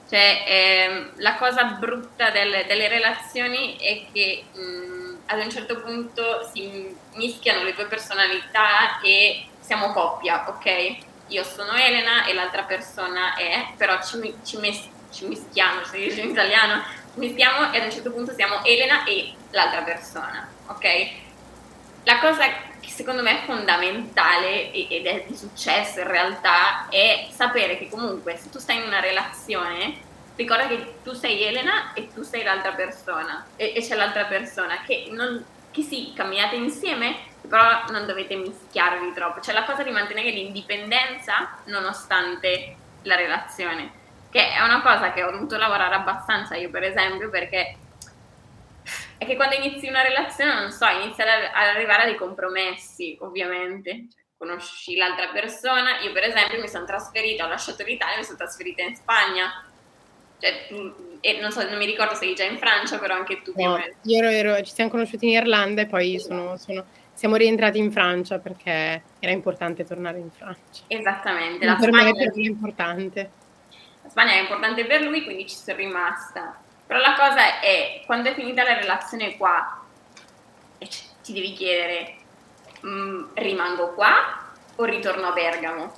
Cioè, 0.10 0.43
ehm, 0.48 1.12
la 1.17 1.36
cosa 1.36 1.63
brutta 1.65 2.30
delle, 2.30 2.65
delle 2.65 2.88
relazioni 2.88 3.78
è 3.78 4.06
che 4.12 4.43
mh, 4.54 5.17
ad 5.26 5.39
un 5.39 5.50
certo 5.50 5.82
punto 5.82 6.50
si 6.54 6.96
mischiano 7.15 7.63
le 7.63 7.74
due 7.74 7.86
personalità 7.88 9.00
e 9.02 9.46
siamo 9.60 9.91
coppia, 9.91 10.46
ok? 10.48 10.98
Io 11.28 11.43
sono 11.43 11.74
Elena 11.74 12.26
e 12.26 12.34
l'altra 12.34 12.63
persona 12.63 13.36
è, 13.36 13.67
però 13.76 14.02
ci, 14.02 14.34
ci, 14.46 14.58
mes- 14.58 14.88
ci 15.12 15.28
mischiamo, 15.28 15.84
si 15.84 15.98
dice 15.98 16.22
in 16.22 16.30
italiano, 16.30 16.84
ci 17.13 17.20
mischiamo 17.20 17.72
e 17.74 17.80
ad 17.80 17.86
un 17.86 17.91
certo 17.91 18.12
punto 18.12 18.34
siamo 18.34 18.63
Elena 18.63 19.04
e 19.04 19.34
l'altra 19.52 19.82
persona, 19.82 20.48
ok? 20.67 21.10
La 22.04 22.20
cosa 22.20 22.46
che 22.80 22.90
secondo 22.90 23.22
me 23.22 23.42
è 23.42 23.46
fondamentale 23.46 24.72
ed 24.72 25.06
è 25.06 25.26
di 25.28 25.36
successo 25.36 26.00
in 26.00 26.08
realtà 26.08 26.88
è 26.90 27.28
sapere 27.32 27.78
che 27.78 27.90
comunque 27.90 28.38
se 28.38 28.50
tu 28.50 28.60
stai 28.60 28.78
in 28.78 28.84
una 28.84 29.00
relazione 29.00 30.06
ricorda 30.36 30.68
che 30.68 31.00
tu 31.04 31.13
sei 31.13 31.44
Elena 31.44 31.94
e 31.94 32.08
tu 32.13 32.22
sei 32.22 32.44
l'altra 32.44 32.72
persona 32.72 33.46
e, 33.56 33.74
e 33.76 33.82
c'è 33.82 33.96
l'altra 33.96 34.26
persona 34.26 34.82
che, 34.86 35.08
non, 35.10 35.44
che 35.72 35.82
sì, 35.82 36.13
camminate 36.16 36.56
insieme 36.56 37.16
però 37.48 37.86
non 37.90 38.06
dovete 38.06 38.36
mischiarvi 38.36 39.13
troppo. 39.13 39.40
Cioè 39.40 39.54
la 39.54 39.63
cosa 39.63 39.84
di 39.84 39.90
mantenere 39.90 40.32
l'indipendenza 40.32 41.58
nonostante 41.66 42.76
la 43.04 43.16
relazione 43.16 44.06
che 44.30 44.52
è 44.52 44.62
una 44.62 44.82
cosa 44.82 45.12
che 45.13 45.24
ho 45.24 45.32
dovuto 45.32 45.58
lavorare 45.58 45.96
abbastanza 45.96 46.56
io 46.56 46.70
per 46.70 46.84
esempio 46.84 47.30
perché 47.30 47.76
è 49.17 49.25
che 49.25 49.36
quando 49.36 49.56
inizi 49.56 49.88
una 49.88 50.01
relazione, 50.01 50.53
non 50.53 50.71
so, 50.71 50.86
inizi 50.88 51.21
ad, 51.21 51.27
arrivare 51.53 52.03
a 52.03 52.06
dei 52.06 52.15
compromessi, 52.15 53.17
ovviamente. 53.21 53.91
Cioè, 53.91 54.21
conosci 54.38 54.95
l'altra 54.95 55.30
persona. 55.30 55.99
Io, 56.01 56.12
per 56.12 56.23
esempio, 56.23 56.60
mi 56.60 56.67
sono 56.67 56.86
trasferita, 56.86 57.45
ho 57.45 57.49
lasciato 57.49 57.84
l'Italia 57.84 58.15
e 58.15 58.17
mi 58.19 58.23
sono 58.23 58.38
trasferita 58.38 58.84
in 58.84 58.95
Spagna. 58.95 59.65
Cioè, 60.39 60.67
e 61.19 61.39
non 61.41 61.51
so, 61.51 61.67
non 61.67 61.77
mi 61.80 61.86
ricordo 61.86 62.13
se 62.13 62.25
eri 62.25 62.36
già 62.36 62.43
in 62.43 62.60
Francia, 62.60 62.99
però 62.99 63.15
anche 63.15 63.41
tu. 63.41 63.53
No, 63.56 63.80
io 64.03 64.17
ero, 64.17 64.30
ero, 64.30 64.63
ci 64.63 64.71
siamo 64.71 64.91
conosciuti 64.91 65.25
in 65.25 65.32
Irlanda 65.32 65.82
e 65.82 65.88
poi 65.88 66.19
sono, 66.19 66.58
sono, 66.58 66.86
siamo 67.13 67.36
rientrati 67.36 67.80
in 67.80 67.91
Francia 67.91 68.38
perché 68.38 69.01
era 69.19 69.32
importante 69.32 69.84
tornare 69.84 70.19
in 70.19 70.30
Francia. 70.30 70.84
Esattamente. 70.86 71.65
La 71.65 71.75
per 71.75 71.89
Spagna, 71.89 72.12
me 72.12 72.23
è 72.23 72.32
importante. 72.36 73.32
La 74.03 74.10
Spagna 74.10 74.34
è 74.34 74.39
importante 74.41 74.86
per 74.86 75.01
lui, 75.01 75.23
quindi 75.23 75.47
ci 75.47 75.56
sono 75.56 75.77
rimasta. 75.77 76.62
Però 76.88 77.00
la 77.00 77.15
cosa 77.15 77.60
è, 77.60 78.02
quando 78.06 78.30
è 78.30 78.34
finita 78.34 78.63
la 78.63 78.80
relazione 78.80 79.36
qua, 79.36 79.84
ti 81.21 81.34
devi 81.34 81.52
chiedere, 81.52 82.15
mh, 82.80 82.89
mm, 82.89 83.23
rimango 83.34 83.93
qua 83.93 84.54
o 84.78 84.84
ritorno 84.86 85.28
a 85.28 85.32
Bergamo? 85.34 85.93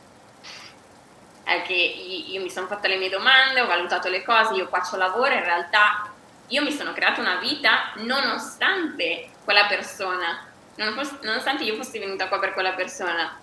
È 1.43 1.61
che 1.61 1.73
io, 1.73 2.41
mi 2.41 2.49
sono 2.49 2.65
fatta 2.65 2.87
le 2.87 2.97
mie 2.97 3.09
domande, 3.09 3.61
ho 3.61 3.67
valutato 3.67 4.09
le 4.09 4.23
cose, 4.23 4.55
io 4.55 4.67
qua 4.67 4.79
c'ho 4.81 4.97
lavoro, 4.97 5.33
in 5.33 5.43
realtà 5.43 6.11
io 6.47 6.63
mi 6.63 6.71
sono 6.71 6.93
creata 6.93 7.21
una 7.21 7.35
vita 7.35 7.91
nonostante 7.97 9.29
quella 9.43 9.65
persona, 9.67 10.47
nonostante 10.75 11.63
io 11.63 11.75
fossi 11.75 11.99
venuta 11.99 12.27
qua 12.27 12.39
per 12.39 12.53
quella 12.53 12.73
persona 12.73 13.38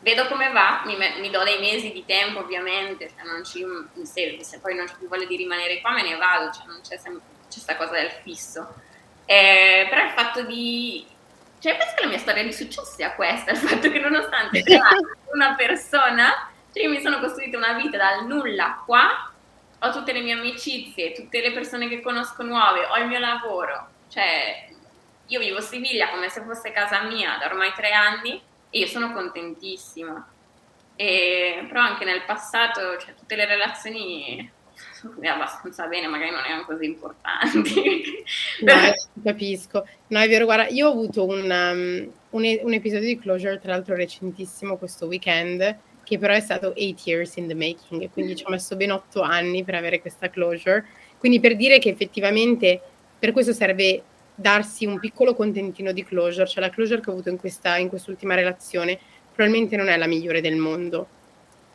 vedo 0.00 0.26
come 0.26 0.50
va, 0.50 0.82
mi, 0.84 0.96
mi, 0.96 1.30
do 1.30 1.42
dei 1.42 1.58
mesi 1.58 1.92
di 1.92 2.04
tempo 2.04 2.40
ovviamente, 2.40 3.10
cioè 3.10 3.26
non 3.26 3.44
ci, 3.44 3.64
se, 4.04 4.38
se, 4.42 4.60
poi 4.60 4.74
non 4.74 4.86
c'è 4.86 4.94
più 4.96 5.08
voglia 5.08 5.26
di 5.26 5.36
rimanere 5.36 5.80
qua 5.80 5.92
me 5.92 6.02
ne 6.02 6.16
vado, 6.16 6.50
cioè 6.52 6.66
non 6.66 6.80
c'è 6.82 6.98
questa 6.98 7.76
cosa 7.76 7.92
del 7.92 8.10
fisso. 8.22 8.74
Eh, 9.24 9.86
però 9.90 10.04
il 10.04 10.10
fatto 10.10 10.42
di... 10.42 11.06
Cioè 11.60 11.76
penso 11.76 11.94
che 11.96 12.02
la 12.02 12.08
mia 12.08 12.18
storia 12.18 12.44
di 12.44 12.52
successo 12.52 12.84
sia 12.84 13.12
questa, 13.12 13.50
il 13.50 13.56
fatto 13.56 13.90
che 13.90 13.98
nonostante 13.98 14.62
una 15.34 15.54
persona, 15.56 16.50
cioè 16.72 16.84
io 16.84 16.90
mi 16.90 17.00
sono 17.00 17.18
costruita 17.18 17.56
una 17.56 17.72
vita 17.72 17.96
dal 17.96 18.26
nulla 18.26 18.82
qua, 18.86 19.32
ho 19.80 19.90
tutte 19.90 20.12
le 20.12 20.20
mie 20.20 20.34
amicizie, 20.34 21.12
tutte 21.12 21.40
le 21.40 21.52
persone 21.52 21.88
che 21.88 22.00
conosco 22.00 22.44
nuove, 22.44 22.84
ho 22.84 22.96
il 22.98 23.08
mio 23.08 23.18
lavoro, 23.18 23.88
cioè 24.08 24.68
io 25.26 25.40
vivo 25.40 25.58
a 25.58 25.62
Siviglia 25.62 26.10
come 26.10 26.28
se 26.28 26.42
fosse 26.42 26.70
casa 26.70 27.02
mia 27.02 27.36
da 27.38 27.46
ormai 27.46 27.72
tre 27.74 27.90
anni 27.90 28.40
e 28.70 28.78
io 28.78 28.86
sono 28.86 29.12
contentissima. 29.12 30.28
E, 30.96 31.64
però 31.68 31.80
anche 31.80 32.04
nel 32.04 32.24
passato, 32.26 32.98
cioè, 32.98 33.14
tutte 33.14 33.36
le 33.36 33.46
relazioni 33.46 34.50
abbastanza 35.22 35.86
bene, 35.86 36.08
magari 36.08 36.30
non 36.30 36.44
erano 36.44 36.64
così 36.64 36.84
importanti. 36.84 38.24
no, 38.62 38.74
capisco. 39.22 39.86
No, 40.08 40.20
è 40.20 40.28
vero, 40.28 40.44
guarda, 40.44 40.66
io 40.68 40.88
ho 40.88 40.92
avuto 40.92 41.24
un, 41.24 41.42
um, 41.50 42.12
un, 42.30 42.58
un, 42.62 42.72
episodio 42.72 43.06
di 43.06 43.18
closure, 43.18 43.58
tra 43.58 43.72
l'altro 43.72 43.94
recentissimo, 43.94 44.76
questo 44.76 45.06
weekend, 45.06 45.78
che 46.02 46.18
però 46.18 46.34
è 46.34 46.40
stato 46.40 46.74
eight 46.74 47.06
years 47.06 47.36
in 47.36 47.48
the 47.48 47.54
making, 47.54 48.10
quindi 48.10 48.34
ci 48.34 48.44
ho 48.46 48.50
messo 48.50 48.76
ben 48.76 48.90
otto 48.90 49.20
anni 49.20 49.62
per 49.64 49.74
avere 49.74 50.00
questa 50.00 50.30
closure. 50.30 50.84
Quindi 51.18 51.40
per 51.40 51.56
dire 51.56 51.78
che 51.78 51.90
effettivamente 51.90 52.80
per 53.18 53.32
questo 53.32 53.52
serve 53.52 54.02
darsi 54.40 54.86
un 54.86 55.00
piccolo 55.00 55.34
contentino 55.34 55.90
di 55.90 56.04
closure, 56.04 56.46
cioè 56.46 56.62
la 56.62 56.70
closure 56.70 57.00
che 57.00 57.10
ho 57.10 57.12
avuto 57.12 57.28
in, 57.28 57.38
questa, 57.38 57.76
in 57.76 57.88
quest'ultima 57.88 58.36
relazione 58.36 58.96
probabilmente 59.34 59.76
non 59.76 59.88
è 59.88 59.96
la 59.96 60.06
migliore 60.06 60.40
del 60.40 60.54
mondo, 60.54 61.08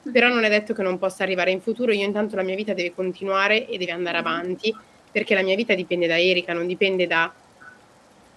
però 0.10 0.30
non 0.30 0.45
è 0.45 0.49
detto 0.49 0.73
che 0.73 0.82
non 0.82 0.97
possa 0.97 1.23
arrivare 1.23 1.52
in 1.52 1.60
futuro, 1.60 1.91
io 1.91 2.06
intanto 2.06 2.38
la 2.38 2.41
mia 2.41 2.56
vita 2.56 2.73
deve 2.73 2.93
continuare 2.93 3.67
e 3.67 3.78
deve 3.78 3.91
andare 3.91 4.17
avanti, 4.17 4.73
perché 5.12 5.36
la 5.36 5.43
mia 5.43 5.58
vita 5.58 5.73
dipende 5.73 6.08
da 6.08 6.17
Erika, 6.17 6.54
non 6.54 6.65
dipende 6.65 7.06
da 7.06 7.34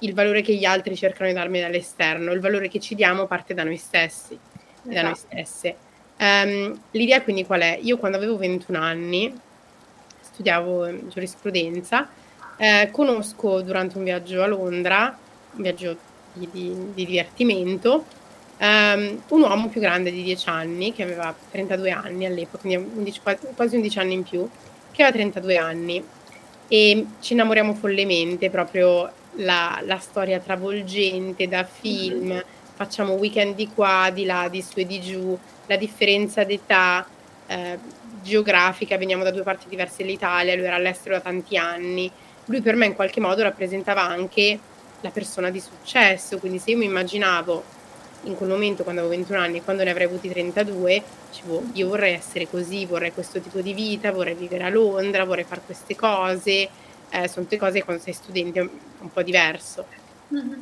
il 0.01 0.13
valore 0.13 0.43
che 0.43 0.55
gli 0.55 0.65
altri 0.65 0.97
cercano 0.97 1.29
di 1.29 1.35
darmi 1.35 1.61
dall'esterno, 1.61 2.33
il 2.33 2.41
valore 2.41 2.69
che 2.69 2.81
ci 2.81 2.97
diamo 2.97 3.27
parte 3.27 3.55
da 3.55 3.63
noi 3.63 3.77
stessi 3.77 4.35
esatto. 4.35 4.93
da 4.93 5.03
noi 5.03 5.13
esatto. 5.13 5.29
stesse. 5.31 5.77
Um, 6.19 6.81
l'idea 6.91 7.23
quindi 7.23 7.45
qual 7.45 7.61
è? 7.61 7.79
Io 7.81 7.97
quando 7.99 8.17
avevo 8.17 8.37
21 8.37 8.79
anni 8.79 9.41
studiavo 10.21 11.09
giurisprudenza 11.09 12.09
eh, 12.57 12.89
conosco 12.91 13.61
durante 13.61 13.99
un 13.99 14.05
viaggio 14.05 14.43
a 14.43 14.47
Londra, 14.47 15.17
un 15.53 15.63
viaggio 15.63 15.97
di, 16.33 16.49
di, 16.51 16.75
di 16.95 17.07
divertimento, 17.07 18.05
um, 18.59 19.23
un 19.29 19.41
uomo 19.41 19.69
più 19.69 19.81
grande 19.81 20.11
di 20.11 20.23
10 20.23 20.49
anni, 20.49 20.93
che 20.93 21.03
aveva 21.03 21.35
32 21.51 21.91
anni 21.91 22.27
all'epoca, 22.27 22.63
quindi 22.63 22.91
11, 22.97 23.21
quasi 23.55 23.77
11 23.77 23.99
anni 23.99 24.15
in 24.15 24.23
più, 24.23 24.49
che 24.93 25.03
aveva 25.03 25.17
32 25.17 25.57
anni. 25.57 26.05
E 26.69 27.07
ci 27.21 27.35
innamoriamo 27.35 27.75
follemente, 27.75 28.51
proprio 28.51 29.11
la, 29.37 29.81
la 29.85 29.99
storia 29.99 30.41
travolgente 30.41 31.49
da 31.49 31.65
film, 31.65 32.27
mm-hmm. 32.27 32.41
facciamo 32.75 33.13
weekend 33.15 33.55
di 33.55 33.69
qua, 33.73 34.11
di 34.13 34.25
là, 34.25 34.49
di 34.49 34.63
su 34.63 34.79
e 34.81 34.87
di 34.87 35.01
giù, 35.01 35.39
la 35.67 35.77
differenza 35.77 36.45
d'età, 36.45 37.07
eh, 37.47 37.79
geografica, 38.23 38.99
veniamo 38.99 39.23
da 39.23 39.31
due 39.31 39.43
parti 39.43 39.69
diverse 39.69 40.03
dell'Italia, 40.03 40.57
lui 40.57 40.65
era 40.65 40.77
all'estero 40.77 41.15
da 41.15 41.21
tanti 41.21 41.57
anni, 41.57 42.11
lui 42.47 42.61
per 42.61 42.77
me 42.77 42.87
in 42.87 42.95
qualche 42.95 43.21
modo 43.21 43.43
rappresentava 43.43 44.03
anche 44.03 44.59
la 45.01 45.11
persona 45.11 45.51
di 45.51 45.61
successo, 45.61 46.39
quindi 46.39 46.59
se 46.59 46.71
io 46.71 46.79
mi 46.79 46.87
immaginavo 46.87 47.75
in 48.25 48.35
quel 48.35 48.49
momento 48.49 48.83
quando 48.83 49.03
avevo 49.03 49.17
21 49.17 49.39
anni, 49.39 49.63
quando 49.63 49.85
ne 49.85 49.91
avrei 49.91 50.07
avuti 50.07 50.29
32, 50.29 51.03
dicevo 51.31 51.63
io 51.75 51.89
vorrei 51.89 52.15
essere 52.15 52.49
così, 52.49 52.87
vorrei 52.87 53.13
questo 53.13 53.41
tipo 53.41 53.61
di 53.61 53.73
vita, 53.73 54.11
vorrei 54.11 54.35
vivere 54.35 54.65
a 54.65 54.69
Londra, 54.69 55.25
vorrei 55.25 55.45
fare 55.45 55.63
queste 55.65 55.95
cose, 55.95 56.69
eh, 57.11 57.29
sono 57.29 57.45
tutte 57.45 57.57
cose 57.57 57.79
che 57.79 57.85
quando 57.85 58.03
sei 58.03 58.13
studente 58.13 58.61
è 58.61 58.69
un 59.01 59.13
po' 59.13 59.23
diverso. 59.23 59.87
Mm-hmm. 60.35 60.61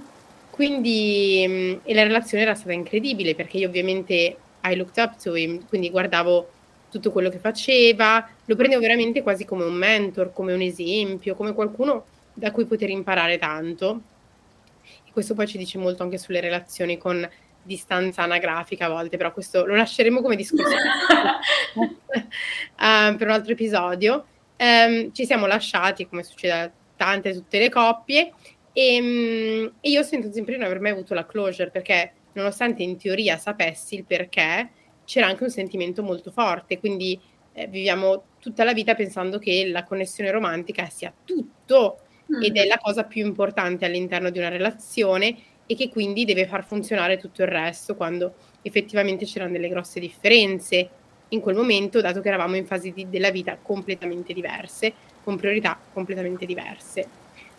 Quindi, 0.51 1.81
e 1.83 1.95
la 1.95 2.03
relazione 2.03 2.45
era 2.45 2.55
stata 2.55 2.73
incredibile 2.73 3.35
perché 3.35 3.57
io 3.57 3.69
ovviamente 3.69 4.37
I 4.63 4.77
looked 4.77 4.97
up 4.99 5.21
to 5.21 5.35
him, 5.35 5.67
quindi 5.67 5.91
guardavo 5.91 6.49
tutto 6.95 7.11
quello 7.11 7.29
che 7.29 7.39
faceva, 7.39 8.25
lo 8.45 8.55
prendevo 8.55 8.81
veramente 8.81 9.23
quasi 9.23 9.45
come 9.45 9.65
un 9.65 9.75
mentor, 9.75 10.33
come 10.33 10.53
un 10.53 10.61
esempio, 10.61 11.35
come 11.35 11.53
qualcuno 11.53 12.05
da 12.33 12.53
cui 12.53 12.67
poter 12.67 12.89
imparare 12.89 13.37
tanto. 13.37 14.01
E 15.05 15.11
questo 15.11 15.35
poi 15.35 15.49
ci 15.49 15.59
dice 15.59 15.77
molto 15.77 16.05
anche 16.05 16.19
sulle 16.19 16.39
relazioni 16.39 16.97
con 16.97 17.29
distanza 17.65 18.23
anagrafica 18.23 18.87
a 18.87 18.91
volte, 18.91 19.17
però 19.17 19.33
questo 19.33 19.65
lo 19.67 19.75
lasceremo 19.75 20.23
come 20.23 20.37
discorso 20.37 20.77
uh, 21.75 21.97
per 23.17 23.27
un 23.27 23.31
altro 23.31 23.53
episodio. 23.53 24.27
Um, 24.57 25.13
ci 25.13 25.27
siamo 25.27 25.47
lasciati, 25.47 26.07
come 26.07 26.23
succede 26.23 26.53
a 26.53 26.71
tante, 26.97 27.33
tutte 27.33 27.59
le 27.59 27.71
coppie, 27.71 28.33
e, 28.73 29.01
um, 29.01 29.73
e 29.81 29.91
io 29.91 30.05
sento 30.05 30.31
sempre 30.31 30.53
di 30.53 30.61
non 30.61 30.69
aver 30.69 30.81
mai 30.81 30.93
avuto 30.93 31.13
la 31.13 31.27
closure, 31.27 31.71
perché 31.71 32.13
nonostante 32.35 32.85
in 32.85 32.97
teoria 32.97 33.37
sapessi 33.37 33.97
il 33.97 34.05
perché, 34.05 34.71
c'era 35.05 35.27
anche 35.27 35.45
un 35.45 35.51
sentimento 35.51 36.03
molto 36.03 36.31
forte, 36.31 36.79
quindi 36.79 37.19
eh, 37.53 37.67
viviamo 37.67 38.25
tutta 38.41 38.65
la 38.65 38.73
vita 38.73 38.95
pensando 38.95 39.39
che 39.39 39.67
la 39.69 39.85
connessione 39.85 40.31
romantica 40.31 40.89
sia 40.89 41.13
tutto 41.25 42.01
mm. 42.33 42.43
ed 42.43 42.57
è 42.57 42.67
la 42.67 42.79
cosa 42.79 43.05
più 43.05 43.25
importante 43.25 43.85
all'interno 43.85 44.31
di 44.31 44.39
una 44.39 44.49
relazione 44.49 45.37
e 45.67 45.77
che 45.77 45.89
quindi 45.89 46.25
deve 46.25 46.47
far 46.47 46.65
funzionare 46.65 47.17
tutto 47.17 47.43
il 47.43 47.49
resto 47.49 47.97
quando 47.97 48.35
effettivamente 48.63 49.25
c'erano 49.25 49.53
delle 49.53 49.69
grosse 49.69 50.01
differenze 50.01 50.89
in 51.29 51.41
quel 51.41 51.57
momento, 51.57 52.01
dato 52.01 52.21
che 52.21 52.29
eravamo 52.29 52.57
in 52.57 52.67
fasi 52.67 52.93
di, 52.93 53.09
della 53.09 53.31
vita 53.31 53.59
completamente 53.61 54.33
diverse, 54.33 54.93
con 55.23 55.37
priorità 55.37 55.79
completamente 55.93 56.47
diverse. 56.47 57.09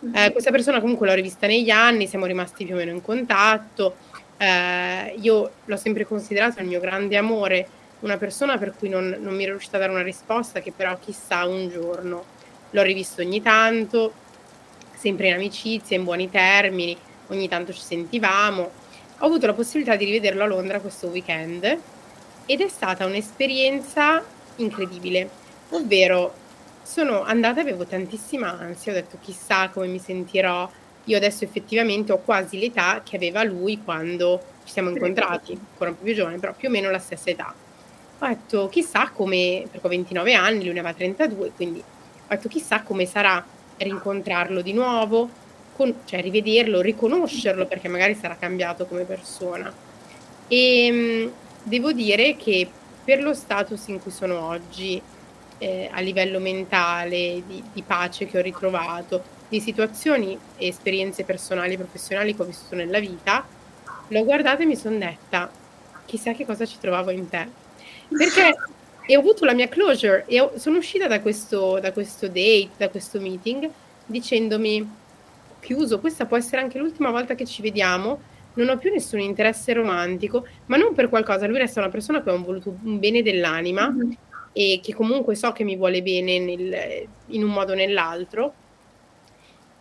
Mm-hmm. 0.04 0.14
Eh, 0.14 0.32
questa 0.32 0.50
persona 0.50 0.80
comunque 0.80 1.06
l'ho 1.06 1.14
rivista 1.14 1.46
negli 1.46 1.70
anni, 1.70 2.06
siamo 2.06 2.26
rimasti 2.26 2.64
più 2.64 2.74
o 2.74 2.78
meno 2.78 2.92
in 2.92 3.02
contatto. 3.02 3.96
Eh, 4.36 5.14
io 5.18 5.50
l'ho 5.64 5.76
sempre 5.76 6.06
considerato 6.06 6.60
il 6.60 6.66
mio 6.66 6.80
grande 6.80 7.16
amore, 7.16 7.68
una 8.00 8.16
persona 8.18 8.58
per 8.58 8.74
cui 8.76 8.88
non, 8.88 9.16
non 9.20 9.34
mi 9.34 9.42
ero 9.42 9.52
riuscita 9.52 9.76
a 9.76 9.80
dare 9.80 9.92
una 9.92 10.02
risposta, 10.02 10.60
che 10.60 10.72
però 10.72 10.96
chissà 10.98 11.44
un 11.46 11.68
giorno 11.68 12.24
l'ho 12.70 12.82
rivisto 12.82 13.22
ogni 13.22 13.40
tanto, 13.40 14.12
sempre 14.94 15.28
in 15.28 15.34
amicizia, 15.34 15.96
in 15.96 16.04
buoni 16.04 16.30
termini 16.30 16.96
ogni 17.28 17.48
tanto 17.48 17.72
ci 17.72 17.80
sentivamo. 17.80 18.70
Ho 19.18 19.26
avuto 19.26 19.46
la 19.46 19.54
possibilità 19.54 19.96
di 19.96 20.04
rivederlo 20.04 20.44
a 20.44 20.46
Londra 20.46 20.80
questo 20.80 21.08
weekend 21.08 21.64
ed 22.44 22.60
è 22.60 22.68
stata 22.68 23.06
un'esperienza 23.06 24.22
incredibile, 24.56 25.28
ovvero 25.70 26.44
sono 26.82 27.22
andata 27.22 27.58
e 27.58 27.62
avevo 27.62 27.84
tantissima 27.84 28.58
ansia, 28.58 28.92
ho 28.92 28.94
detto 28.94 29.18
chissà 29.20 29.68
come 29.70 29.86
mi 29.86 29.98
sentirò. 29.98 30.70
Io 31.06 31.16
adesso 31.16 31.44
effettivamente 31.44 32.12
ho 32.12 32.18
quasi 32.18 32.58
l'età 32.58 33.02
che 33.04 33.16
aveva 33.16 33.42
lui 33.42 33.80
quando 33.82 34.40
ci 34.64 34.72
siamo 34.72 34.90
incontrati, 34.90 35.52
ancora 35.52 35.90
un 35.90 35.96
po' 35.96 36.04
più 36.04 36.14
giovane, 36.14 36.38
però 36.38 36.52
più 36.52 36.68
o 36.68 36.70
meno 36.70 36.90
la 36.90 36.98
stessa 36.98 37.30
età. 37.30 37.54
Ho 38.18 38.26
detto 38.26 38.68
chissà 38.68 39.10
come, 39.10 39.66
perché 39.70 39.86
ho 39.86 39.90
29 39.90 40.34
anni, 40.34 40.64
lui 40.64 40.72
ne 40.72 40.80
aveva 40.80 40.94
32, 40.94 41.52
quindi 41.54 41.78
ho 41.80 42.28
detto 42.28 42.48
chissà 42.48 42.82
come 42.82 43.06
sarà 43.06 43.44
rincontrarlo 43.76 44.62
di 44.62 44.72
nuovo, 44.72 45.28
con, 45.74 45.94
cioè 46.06 46.22
rivederlo, 46.22 46.80
riconoscerlo 46.80 47.66
perché 47.66 47.88
magari 47.88 48.14
sarà 48.14 48.36
cambiato 48.36 48.86
come 48.86 49.04
persona. 49.04 49.72
E 50.48 50.90
mh, 50.90 51.32
devo 51.62 51.92
dire 51.92 52.36
che 52.36 52.68
per 53.04 53.22
lo 53.22 53.34
status 53.34 53.86
in 53.88 54.00
cui 54.00 54.10
sono 54.10 54.40
oggi, 54.40 55.00
eh, 55.58 55.88
a 55.92 56.00
livello 56.00 56.40
mentale, 56.40 57.42
di, 57.46 57.62
di, 57.72 57.82
pace 57.82 58.26
che 58.26 58.38
ho 58.38 58.42
ritrovato, 58.42 59.22
di 59.48 59.60
situazioni 59.60 60.38
e 60.56 60.68
esperienze 60.68 61.24
personali 61.24 61.74
e 61.74 61.78
professionali 61.78 62.34
che 62.34 62.42
ho 62.42 62.46
vissuto 62.46 62.74
nella 62.74 62.98
vita, 62.98 63.46
l'ho 64.08 64.24
guardata 64.24 64.62
e 64.62 64.66
mi 64.66 64.76
sono 64.76 64.98
detta, 64.98 65.50
chissà 66.04 66.32
che 66.32 66.44
cosa 66.44 66.64
ci 66.64 66.78
trovavo 66.80 67.10
in 67.10 67.28
te. 67.28 67.64
Perché 68.08 68.54
e 69.06 69.16
ho 69.16 69.20
avuto 69.20 69.44
la 69.44 69.54
mia 69.54 69.68
closure 69.68 70.24
e 70.26 70.40
ho, 70.40 70.52
sono 70.56 70.78
uscita 70.78 71.06
da 71.06 71.20
questo, 71.20 71.78
da 71.78 71.92
questo 71.92 72.26
date, 72.26 72.70
da 72.76 72.88
questo 72.88 73.20
meeting, 73.20 73.70
dicendomi 74.04 75.04
chiuso, 75.60 76.00
questa 76.00 76.26
può 76.26 76.36
essere 76.36 76.60
anche 76.60 76.78
l'ultima 76.78 77.10
volta 77.10 77.34
che 77.34 77.46
ci 77.46 77.62
vediamo, 77.62 78.20
non 78.54 78.68
ho 78.68 78.78
più 78.78 78.90
nessun 78.90 79.20
interesse 79.20 79.72
romantico, 79.72 80.46
ma 80.66 80.76
non 80.76 80.92
per 80.94 81.08
qualcosa, 81.08 81.46
lui 81.46 81.58
resta 81.58 81.80
una 81.80 81.88
persona 81.88 82.22
che 82.22 82.30
ha 82.30 82.36
voluto 82.36 82.76
un 82.82 82.98
bene 82.98 83.22
dell'anima 83.22 83.88
mm-hmm. 83.88 84.10
e 84.52 84.80
che 84.82 84.92
comunque 84.92 85.36
so 85.36 85.52
che 85.52 85.62
mi 85.64 85.76
vuole 85.76 86.02
bene 86.02 86.38
nel, 86.38 87.06
in 87.26 87.44
un 87.44 87.50
modo 87.50 87.72
o 87.72 87.76
nell'altro. 87.76 88.54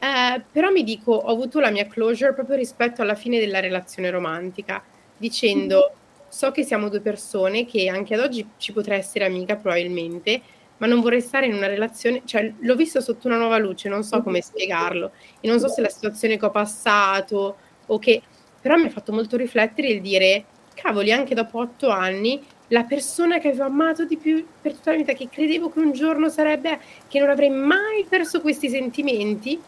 Eh, 0.06 0.44
però 0.52 0.70
mi 0.70 0.84
dico, 0.84 1.13
ho 1.13 1.32
avuto 1.32 1.60
la 1.60 1.72
mia 1.72 1.88
closure 1.88 2.36
proprio 2.36 2.56
rispetto 2.56 3.02
alla 3.02 3.15
fine 3.15 3.39
della 3.39 3.60
relazione 3.60 4.12
romantica, 4.12 4.84
dicendo, 5.18 5.94
so 6.28 6.52
che 6.52 6.62
siamo 6.63 6.89
due 6.89 7.00
persone 7.00 7.65
che 7.65 7.89
anche 7.89 8.13
ad 8.13 8.20
oggi 8.20 8.48
ci 8.58 8.72
potrà 8.72 8.94
essere 8.94 9.26
amica 9.26 9.56
probabilmente, 9.56 10.39
ma 10.78 10.86
non 10.86 11.02
vorrei 11.02 11.22
stare 11.22 11.48
in 11.48 11.56
una 11.56 11.65
relazione, 11.65 12.22
cioè 12.26 12.54
l'ho 12.60 12.76
visto 12.76 13.02
sotto 13.02 13.26
una 13.26 13.38
nuova 13.38 13.58
luce, 13.58 13.89
non 13.89 14.04
so 14.04 14.22
come 14.22 14.41
spiegarlo 14.41 15.12
e 15.39 15.48
non 15.48 15.60
so 15.60 15.70
se 15.70 15.82
la 15.82 15.89
situazione 15.89 16.38
che 16.38 16.46
ho 16.46 16.52
passato 16.52 17.56
o 17.88 17.98
che, 17.98 18.22
però 18.62 18.76
mi 18.76 18.86
ha 18.86 18.91
fatto 18.91 19.12
molto 19.12 19.38
riflettere 19.38 19.88
il 19.88 20.02
dire, 20.02 20.46
cavoli, 20.76 21.12
anche 21.13 21.34
dopo 21.34 21.58
otto 21.58 21.89
anni, 21.89 22.39
la 22.68 22.84
persona 22.84 23.39
che 23.39 23.48
avevo 23.48 23.63
amato 23.63 24.06
di 24.06 24.18
più 24.18 24.46
per 24.62 24.74
tutta 24.74 24.91
la 24.91 24.98
vita, 24.98 25.13
che 25.13 25.30
credevo 25.30 25.72
che 25.72 25.80
un 25.80 25.94
giorno 25.94 26.30
sarebbe, 26.30 26.80
che 27.08 27.20
non 27.20 27.30
avrei 27.30 27.50
mai 27.50 28.06
perso 28.08 28.41
questi 28.41 28.70
sentimenti, 28.70 29.60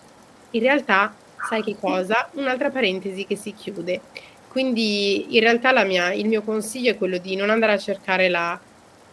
in 0.51 0.61
realtà, 0.61 1.13
sai 1.49 1.63
che 1.63 1.75
cosa? 1.79 2.29
Un'altra 2.33 2.69
parentesi 2.69 3.25
che 3.25 3.35
si 3.35 3.53
chiude. 3.53 4.01
Quindi 4.47 5.35
in 5.35 5.41
realtà 5.41 5.71
mia, 5.83 6.13
il 6.13 6.27
mio 6.27 6.41
consiglio 6.41 6.91
è 6.91 6.97
quello 6.97 7.17
di 7.17 7.35
non 7.35 7.49
andare 7.49 7.73
a 7.73 7.77
cercare 7.77 8.29
la 8.29 8.59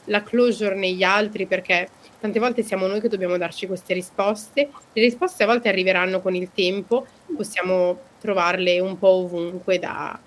la 0.07 0.23
closure 0.23 0.75
negli 0.75 1.03
altri 1.03 1.47
perché 1.47 1.89
tante 2.21 2.39
volte 2.39 2.63
siamo 2.63 2.87
noi 2.87 3.01
che 3.01 3.09
dobbiamo 3.09 3.37
darci 3.37 3.67
queste 3.67 3.95
risposte. 3.95 4.71
Le 4.93 5.03
risposte 5.03 5.43
a 5.43 5.47
volte 5.47 5.69
arriveranno 5.69 6.21
con 6.21 6.35
il 6.35 6.51
tempo, 6.55 7.07
possiamo 7.37 7.99
trovarle 8.21 8.81
un 8.81 8.99
po' 8.99 9.09
ovunque 9.09 9.79
da 9.79 10.19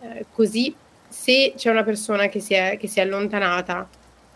eh, 0.00 0.26
così 0.32 0.74
se 1.08 1.52
c'è 1.56 1.70
una 1.70 1.84
persona 1.84 2.28
che 2.28 2.40
si 2.40 2.54
è, 2.54 2.78
che 2.80 2.88
si 2.88 2.98
è 2.98 3.02
allontanata, 3.02 3.86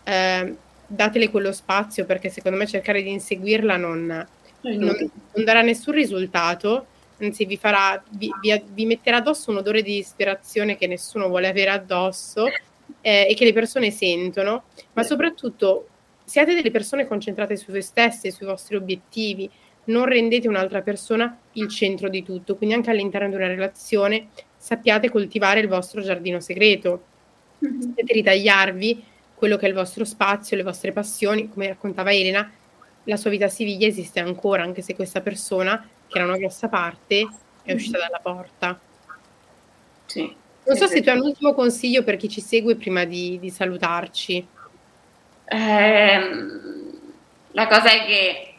eh, 0.03 0.55
datele 0.85 1.29
quello 1.29 1.51
spazio 1.51 2.05
perché 2.05 2.29
secondo 2.29 2.57
me 2.57 2.67
cercare 2.67 3.01
di 3.01 3.09
inseguirla 3.09 3.77
non, 3.77 4.27
non, 4.75 5.11
non 5.33 5.43
darà 5.43 5.61
nessun 5.61 5.93
risultato, 5.93 6.87
anzi 7.19 7.45
vi, 7.45 7.57
farà, 7.57 8.01
vi, 8.11 8.29
vi, 8.41 8.61
vi 8.73 8.85
metterà 8.85 9.17
addosso 9.17 9.51
un 9.51 9.57
odore 9.57 9.81
di 9.81 9.95
disperazione 9.95 10.77
che 10.77 10.87
nessuno 10.87 11.27
vuole 11.27 11.47
avere 11.47 11.71
addosso 11.71 12.47
eh, 13.01 13.27
e 13.29 13.33
che 13.33 13.45
le 13.45 13.53
persone 13.53 13.91
sentono, 13.91 14.65
ma 14.93 15.03
soprattutto 15.03 15.87
siate 16.23 16.53
delle 16.53 16.71
persone 16.71 17.07
concentrate 17.07 17.55
su 17.55 17.71
voi 17.71 17.81
stesse, 17.81 18.31
sui 18.31 18.45
vostri 18.45 18.75
obiettivi, 18.75 19.49
non 19.85 20.05
rendete 20.05 20.47
un'altra 20.47 20.81
persona 20.81 21.37
il 21.53 21.69
centro 21.69 22.09
di 22.09 22.23
tutto, 22.23 22.57
quindi 22.57 22.75
anche 22.75 22.89
all'interno 22.89 23.29
di 23.29 23.35
una 23.35 23.47
relazione 23.47 24.27
sappiate 24.57 25.09
coltivare 25.09 25.61
il 25.61 25.67
vostro 25.67 26.01
giardino 26.01 26.39
segreto, 26.41 27.03
sapete 27.59 28.13
ritagliarvi 28.13 29.03
quello 29.35 29.55
che 29.55 29.65
è 29.65 29.69
il 29.69 29.75
vostro 29.75 30.03
spazio, 30.03 30.57
le 30.57 30.63
vostre 30.63 30.91
passioni, 30.91 31.47
come 31.47 31.67
raccontava 31.67 32.13
Elena, 32.13 32.51
la 33.07 33.17
sua 33.17 33.29
vita 33.29 33.45
a 33.45 33.49
Siviglia 33.49 33.87
esiste 33.87 34.19
ancora, 34.19 34.63
anche 34.63 34.81
se 34.81 34.95
questa 34.95 35.21
persona, 35.21 35.87
che 36.07 36.17
era 36.17 36.27
una 36.27 36.37
grossa 36.37 36.67
parte, 36.67 37.27
è 37.63 37.73
uscita 37.73 37.97
mm-hmm. 37.97 38.07
dalla 38.07 38.19
porta. 38.21 38.79
Sì. 40.05 40.35
Non 40.65 40.75
so 40.75 40.87
se 40.87 41.01
tu 41.01 41.09
hai 41.09 41.17
un 41.17 41.25
ultimo 41.25 41.53
consiglio 41.53 42.03
per 42.03 42.17
chi 42.17 42.27
ci 42.27 42.41
segue 42.41 42.75
prima 42.75 43.05
di, 43.05 43.39
di 43.39 43.49
salutarci. 43.49 44.47
Eh, 45.45 46.19
la 47.51 47.67
cosa 47.67 47.89
è 47.89 48.05
che 48.05 48.55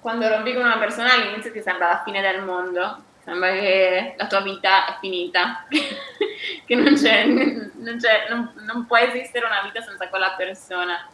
quando 0.00 0.28
rompi 0.28 0.52
con 0.52 0.62
una 0.62 0.78
persona 0.78 1.14
all'inizio 1.14 1.50
ti 1.50 1.60
sembra 1.60 1.88
la 1.88 2.02
fine 2.04 2.20
del 2.20 2.44
mondo, 2.44 3.02
sembra 3.24 3.50
che 3.52 4.14
la 4.16 4.26
tua 4.28 4.40
vita 4.40 4.86
è 4.86 4.98
finita, 5.00 5.66
che 6.64 6.74
non, 6.76 6.94
c'è, 6.94 7.24
non, 7.24 7.96
c'è, 7.98 8.26
non, 8.28 8.52
non, 8.64 8.86
può 8.86 8.96
esistere 8.98 9.46
una 9.46 9.62
vita 9.64 9.80
senza 9.80 10.08
quella 10.08 10.34
persona. 10.36 11.08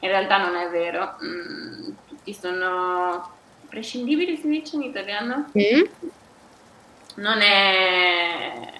In 0.00 0.08
realtà 0.08 0.38
non 0.38 0.56
è 0.56 0.68
vero, 0.68 1.16
mm, 1.22 1.90
tutti 2.06 2.34
sono 2.34 3.36
prescindibili, 3.68 4.36
si 4.36 4.48
dice 4.48 4.76
in 4.76 4.82
italiano? 4.82 5.50
Mm. 5.56 5.82
Non 7.16 7.40
è 7.40 8.76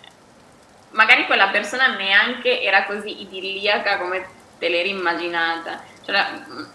magari 0.91 1.27
quella 1.27 1.49
persona 1.49 1.97
neanche 1.97 2.63
era 2.63 2.85
così 2.85 3.23
idilliaca 3.23 3.99
come 3.99 4.27
te 4.59 4.69
l'eri 4.69 4.91
immaginata. 4.91 5.83
Cioè, 6.05 6.25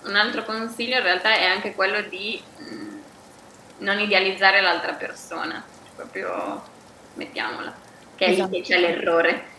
un 0.03 0.15
altro 0.15 0.43
consiglio 0.43 0.97
in 0.97 1.03
realtà 1.03 1.34
è 1.34 1.45
anche 1.45 1.73
quello 1.73 2.01
di 2.01 2.41
non 3.79 3.99
idealizzare 3.99 4.62
l'altra 4.62 4.93
persona, 4.93 5.63
proprio 5.95 6.63
mettiamola, 7.15 7.73
che 8.15 8.25
è 8.25 8.29
esatto. 8.29 8.49
lì 8.51 8.62
che 8.62 8.67
c'è 8.67 8.79
l'errore. 8.79 9.51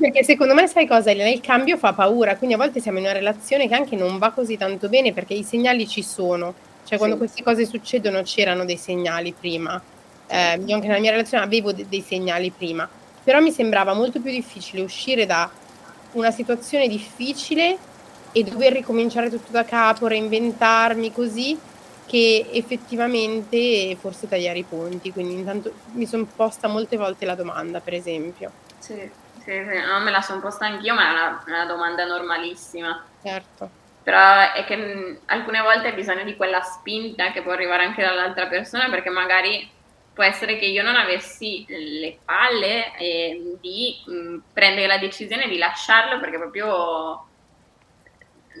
Perché 0.00 0.24
secondo 0.24 0.54
me 0.54 0.66
sai 0.66 0.86
cosa? 0.86 1.12
Il 1.12 1.40
cambio 1.40 1.76
fa 1.76 1.92
paura, 1.92 2.36
quindi 2.36 2.56
a 2.56 2.58
volte 2.58 2.80
siamo 2.80 2.98
in 2.98 3.04
una 3.04 3.12
relazione 3.12 3.68
che 3.68 3.74
anche 3.74 3.94
non 3.94 4.18
va 4.18 4.32
così 4.32 4.56
tanto 4.56 4.88
bene 4.88 5.12
perché 5.12 5.34
i 5.34 5.44
segnali 5.44 5.86
ci 5.86 6.02
sono, 6.02 6.52
cioè 6.84 6.98
quando 6.98 7.14
sì. 7.14 7.22
queste 7.22 7.42
cose 7.44 7.64
succedono 7.64 8.22
c'erano 8.22 8.64
dei 8.64 8.76
segnali 8.76 9.32
prima, 9.38 9.80
eh, 10.26 10.60
io 10.64 10.74
anche 10.74 10.88
nella 10.88 10.98
mia 10.98 11.12
relazione 11.12 11.44
avevo 11.44 11.72
de- 11.72 11.86
dei 11.88 12.00
segnali 12.02 12.50
prima, 12.50 12.88
però 13.22 13.40
mi 13.40 13.52
sembrava 13.52 13.94
molto 13.94 14.20
più 14.20 14.32
difficile 14.32 14.82
uscire 14.82 15.26
da 15.26 15.48
una 16.12 16.32
situazione 16.32 16.88
difficile 16.88 17.78
e 18.32 18.42
dover 18.42 18.72
ricominciare 18.72 19.30
tutto 19.30 19.52
da 19.52 19.64
capo, 19.64 20.08
reinventarmi 20.08 21.12
così, 21.12 21.56
che 22.06 22.46
effettivamente 22.52 23.96
forse 24.00 24.28
tagliare 24.28 24.58
i 24.58 24.64
ponti. 24.64 25.12
Quindi 25.12 25.34
intanto 25.34 25.72
mi 25.92 26.06
sono 26.06 26.26
posta 26.34 26.66
molte 26.66 26.96
volte 26.96 27.26
la 27.26 27.34
domanda, 27.34 27.80
per 27.80 27.94
esempio. 27.94 28.50
Sì, 28.78 29.10
sì, 29.38 29.42
sì. 29.44 29.86
No, 29.86 30.00
me 30.00 30.10
la 30.10 30.20
sono 30.20 30.40
posta 30.40 30.66
anch'io, 30.66 30.94
ma 30.94 31.08
è 31.08 31.10
una, 31.12 31.44
una 31.46 31.64
domanda 31.66 32.04
normalissima. 32.04 33.04
Certo. 33.22 33.70
Però 34.02 34.52
è 34.52 34.64
che 34.64 34.76
mh, 34.76 35.18
alcune 35.26 35.60
volte 35.60 35.88
hai 35.88 35.94
bisogno 35.94 36.24
di 36.24 36.36
quella 36.36 36.62
spinta 36.62 37.30
che 37.32 37.42
può 37.42 37.52
arrivare 37.52 37.84
anche 37.84 38.02
dall'altra 38.02 38.46
persona 38.46 38.88
perché 38.88 39.10
magari 39.10 39.70
può 40.14 40.24
essere 40.24 40.56
che 40.56 40.64
io 40.64 40.82
non 40.82 40.96
avessi 40.96 41.64
le 41.68 42.18
palle 42.24 42.96
eh, 42.96 43.56
di 43.60 44.02
mh, 44.06 44.36
prendere 44.52 44.86
la 44.86 44.98
decisione 44.98 45.46
di 45.46 45.58
lasciarlo 45.58 46.18
perché 46.18 46.38
proprio 46.38 47.26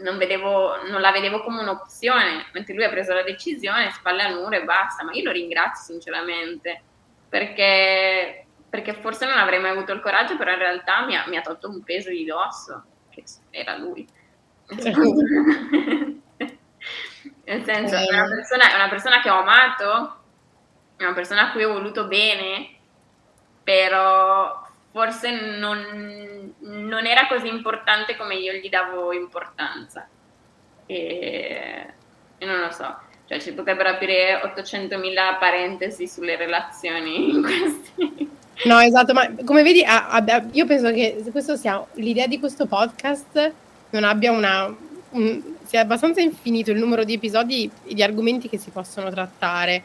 non, 0.02 0.18
vedevo, 0.18 0.84
non 0.84 1.00
la 1.00 1.10
vedevo 1.10 1.42
come 1.42 1.60
un'opzione, 1.60 2.46
mentre 2.52 2.74
lui 2.74 2.84
ha 2.84 2.90
preso 2.90 3.12
la 3.14 3.22
decisione, 3.22 3.90
spalle 3.90 4.22
a 4.22 4.34
muro 4.34 4.56
e 4.56 4.64
basta, 4.64 5.04
ma 5.04 5.12
io 5.12 5.24
lo 5.24 5.32
ringrazio 5.32 5.92
sinceramente 5.92 6.82
perché, 7.28 8.46
perché 8.68 8.92
forse 8.94 9.26
non 9.26 9.38
avrei 9.38 9.60
mai 9.60 9.70
avuto 9.70 9.92
il 9.92 10.00
coraggio, 10.00 10.36
però 10.36 10.52
in 10.52 10.58
realtà 10.58 11.04
mi 11.06 11.16
ha, 11.16 11.24
mi 11.26 11.36
ha 11.36 11.42
tolto 11.42 11.68
un 11.68 11.82
peso 11.82 12.10
di 12.10 12.24
dosso, 12.24 12.84
che 13.10 13.24
era 13.50 13.76
lui. 13.76 14.06
Nel 17.44 17.64
senso, 17.64 17.96
è 17.96 18.06
una, 18.12 18.28
persona, 18.28 18.70
è 18.70 18.74
una 18.74 18.88
persona 18.88 19.20
che 19.22 19.30
ho 19.30 19.38
amato, 19.38 20.16
è 20.96 21.04
una 21.04 21.14
persona 21.14 21.48
a 21.48 21.52
cui 21.52 21.64
ho 21.64 21.72
voluto 21.72 22.06
bene, 22.06 22.76
però 23.62 24.66
forse 24.90 25.58
non, 25.58 26.54
non 26.58 27.06
era 27.06 27.26
così 27.26 27.48
importante 27.48 28.16
come 28.16 28.34
io 28.34 28.52
gli 28.52 28.68
davo 28.68 29.12
importanza. 29.12 30.06
E, 30.84 31.94
e 32.36 32.46
non 32.46 32.60
lo 32.60 32.70
so, 32.70 32.98
cioè 33.26 33.40
ci 33.40 33.52
potrebbero 33.54 33.88
aprire 33.90 34.42
800.000 34.42 35.38
parentesi 35.38 36.06
sulle 36.06 36.36
relazioni 36.36 37.30
in 37.30 37.42
questi... 37.42 38.36
No, 38.64 38.80
esatto, 38.80 39.12
ma 39.12 39.30
come 39.44 39.62
vedi, 39.62 39.84
io 40.52 40.66
penso 40.66 40.90
che 40.90 41.22
questo 41.30 41.56
sia 41.56 41.84
l'idea 41.94 42.26
di 42.26 42.40
questo 42.40 42.66
podcast 42.66 43.52
non 43.90 44.04
abbia 44.04 44.32
una, 44.32 44.74
un, 45.10 45.42
sia 45.64 45.80
abbastanza 45.80 46.20
infinito 46.20 46.70
il 46.70 46.78
numero 46.78 47.04
di 47.04 47.14
episodi 47.14 47.70
e 47.84 47.94
di 47.94 48.02
argomenti 48.02 48.48
che 48.48 48.58
si 48.58 48.70
possono 48.70 49.10
trattare. 49.10 49.82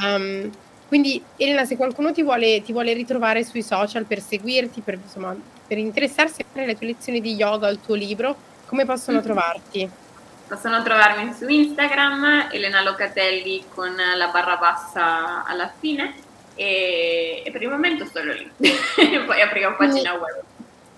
Um, 0.00 0.50
quindi 0.86 1.22
Elena, 1.36 1.64
se 1.64 1.76
qualcuno 1.76 2.12
ti 2.12 2.22
vuole, 2.22 2.62
ti 2.62 2.72
vuole, 2.72 2.92
ritrovare 2.92 3.44
sui 3.44 3.62
social 3.62 4.04
per 4.04 4.20
seguirti, 4.20 4.80
per, 4.80 4.98
insomma, 5.02 5.34
per 5.66 5.78
interessarsi 5.78 6.44
alle 6.54 6.76
tue 6.76 6.88
lezioni 6.88 7.20
di 7.20 7.34
yoga, 7.34 7.68
al 7.68 7.80
tuo 7.80 7.94
libro, 7.94 8.36
come 8.66 8.84
possono 8.84 9.18
mm-hmm. 9.18 9.26
trovarti? 9.26 9.90
Possono 10.48 10.82
trovarmi 10.82 11.32
su 11.32 11.48
Instagram, 11.48 12.48
Elena 12.50 12.82
Locatelli 12.82 13.64
con 13.72 13.94
la 13.94 14.26
barra 14.28 14.56
bassa 14.56 15.44
alla 15.44 15.72
fine 15.78 16.28
e, 16.60 17.42
e 17.42 17.50
per 17.50 17.62
il 17.62 17.70
momento 17.70 18.04
solo 18.04 18.34
lì, 18.34 18.50
poi 19.24 19.40
aprirò 19.40 19.74
pagina 19.76 20.12
web. 20.12 20.42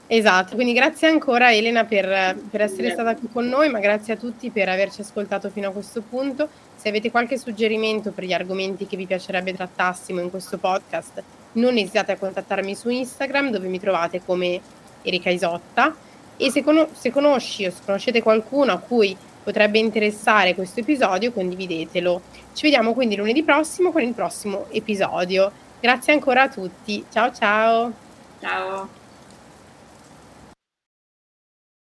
Esatto, 0.09 0.57
quindi 0.57 0.73
grazie 0.73 1.07
ancora 1.07 1.55
Elena 1.55 1.85
per, 1.85 2.37
per 2.51 2.63
essere 2.63 2.89
yeah. 2.89 2.95
stata 2.95 3.15
qui 3.15 3.29
con 3.33 3.47
noi, 3.47 3.71
ma 3.71 3.79
grazie 3.79 4.15
a 4.15 4.17
tutti 4.17 4.51
per 4.51 4.69
averci 4.69 5.03
ascoltato 5.03 5.51
fino 5.51 5.69
a 5.69 5.71
questo 5.71 6.03
punto. 6.03 6.49
Se 6.75 6.89
avete 6.89 7.13
qualche 7.13 7.39
suggerimento 7.39 8.11
per 8.11 8.25
gli 8.25 8.33
argomenti 8.33 8.89
che 8.89 8.97
vi 8.97 9.07
piacerebbe 9.07 9.55
trattassimo 9.55 10.21
in 10.21 10.31
questo 10.31 10.59
podcast, 10.59 11.23
non 11.53 11.77
esitate 11.77 12.11
a 12.11 12.17
contattarmi 12.17 12.75
su 12.75 12.89
Instagram 12.89 13.51
dove 13.51 13.69
mi 13.69 13.79
trovate 13.79 14.21
come 14.25 14.61
Erika 15.03 15.31
Isotta 15.31 15.95
e 16.37 16.51
se, 16.51 16.65
con- 16.65 16.89
se 16.93 17.13
conosci 17.13 17.67
o 17.67 17.71
se 17.71 17.83
conoscete 17.85 18.21
qualcuno 18.21 18.73
a 18.73 18.79
cui 18.79 19.17
potrebbe 19.43 19.79
interessare 19.79 20.55
questo 20.55 20.81
episodio, 20.81 21.33
condividetelo. 21.33 22.21
Ci 22.53 22.63
vediamo 22.63 22.95
quindi 22.95 23.17
lunedì 23.17 23.43
prossimo 23.43 23.91
con 23.91 24.03
il 24.03 24.15
prossimo 24.15 24.67
episodio. 24.71 25.51
Grazie 25.81 26.13
ancora 26.13 26.43
a 26.43 26.49
tutti. 26.49 27.05
Ciao 27.11 27.33
ciao. 27.33 27.93
Ciao. 28.41 29.02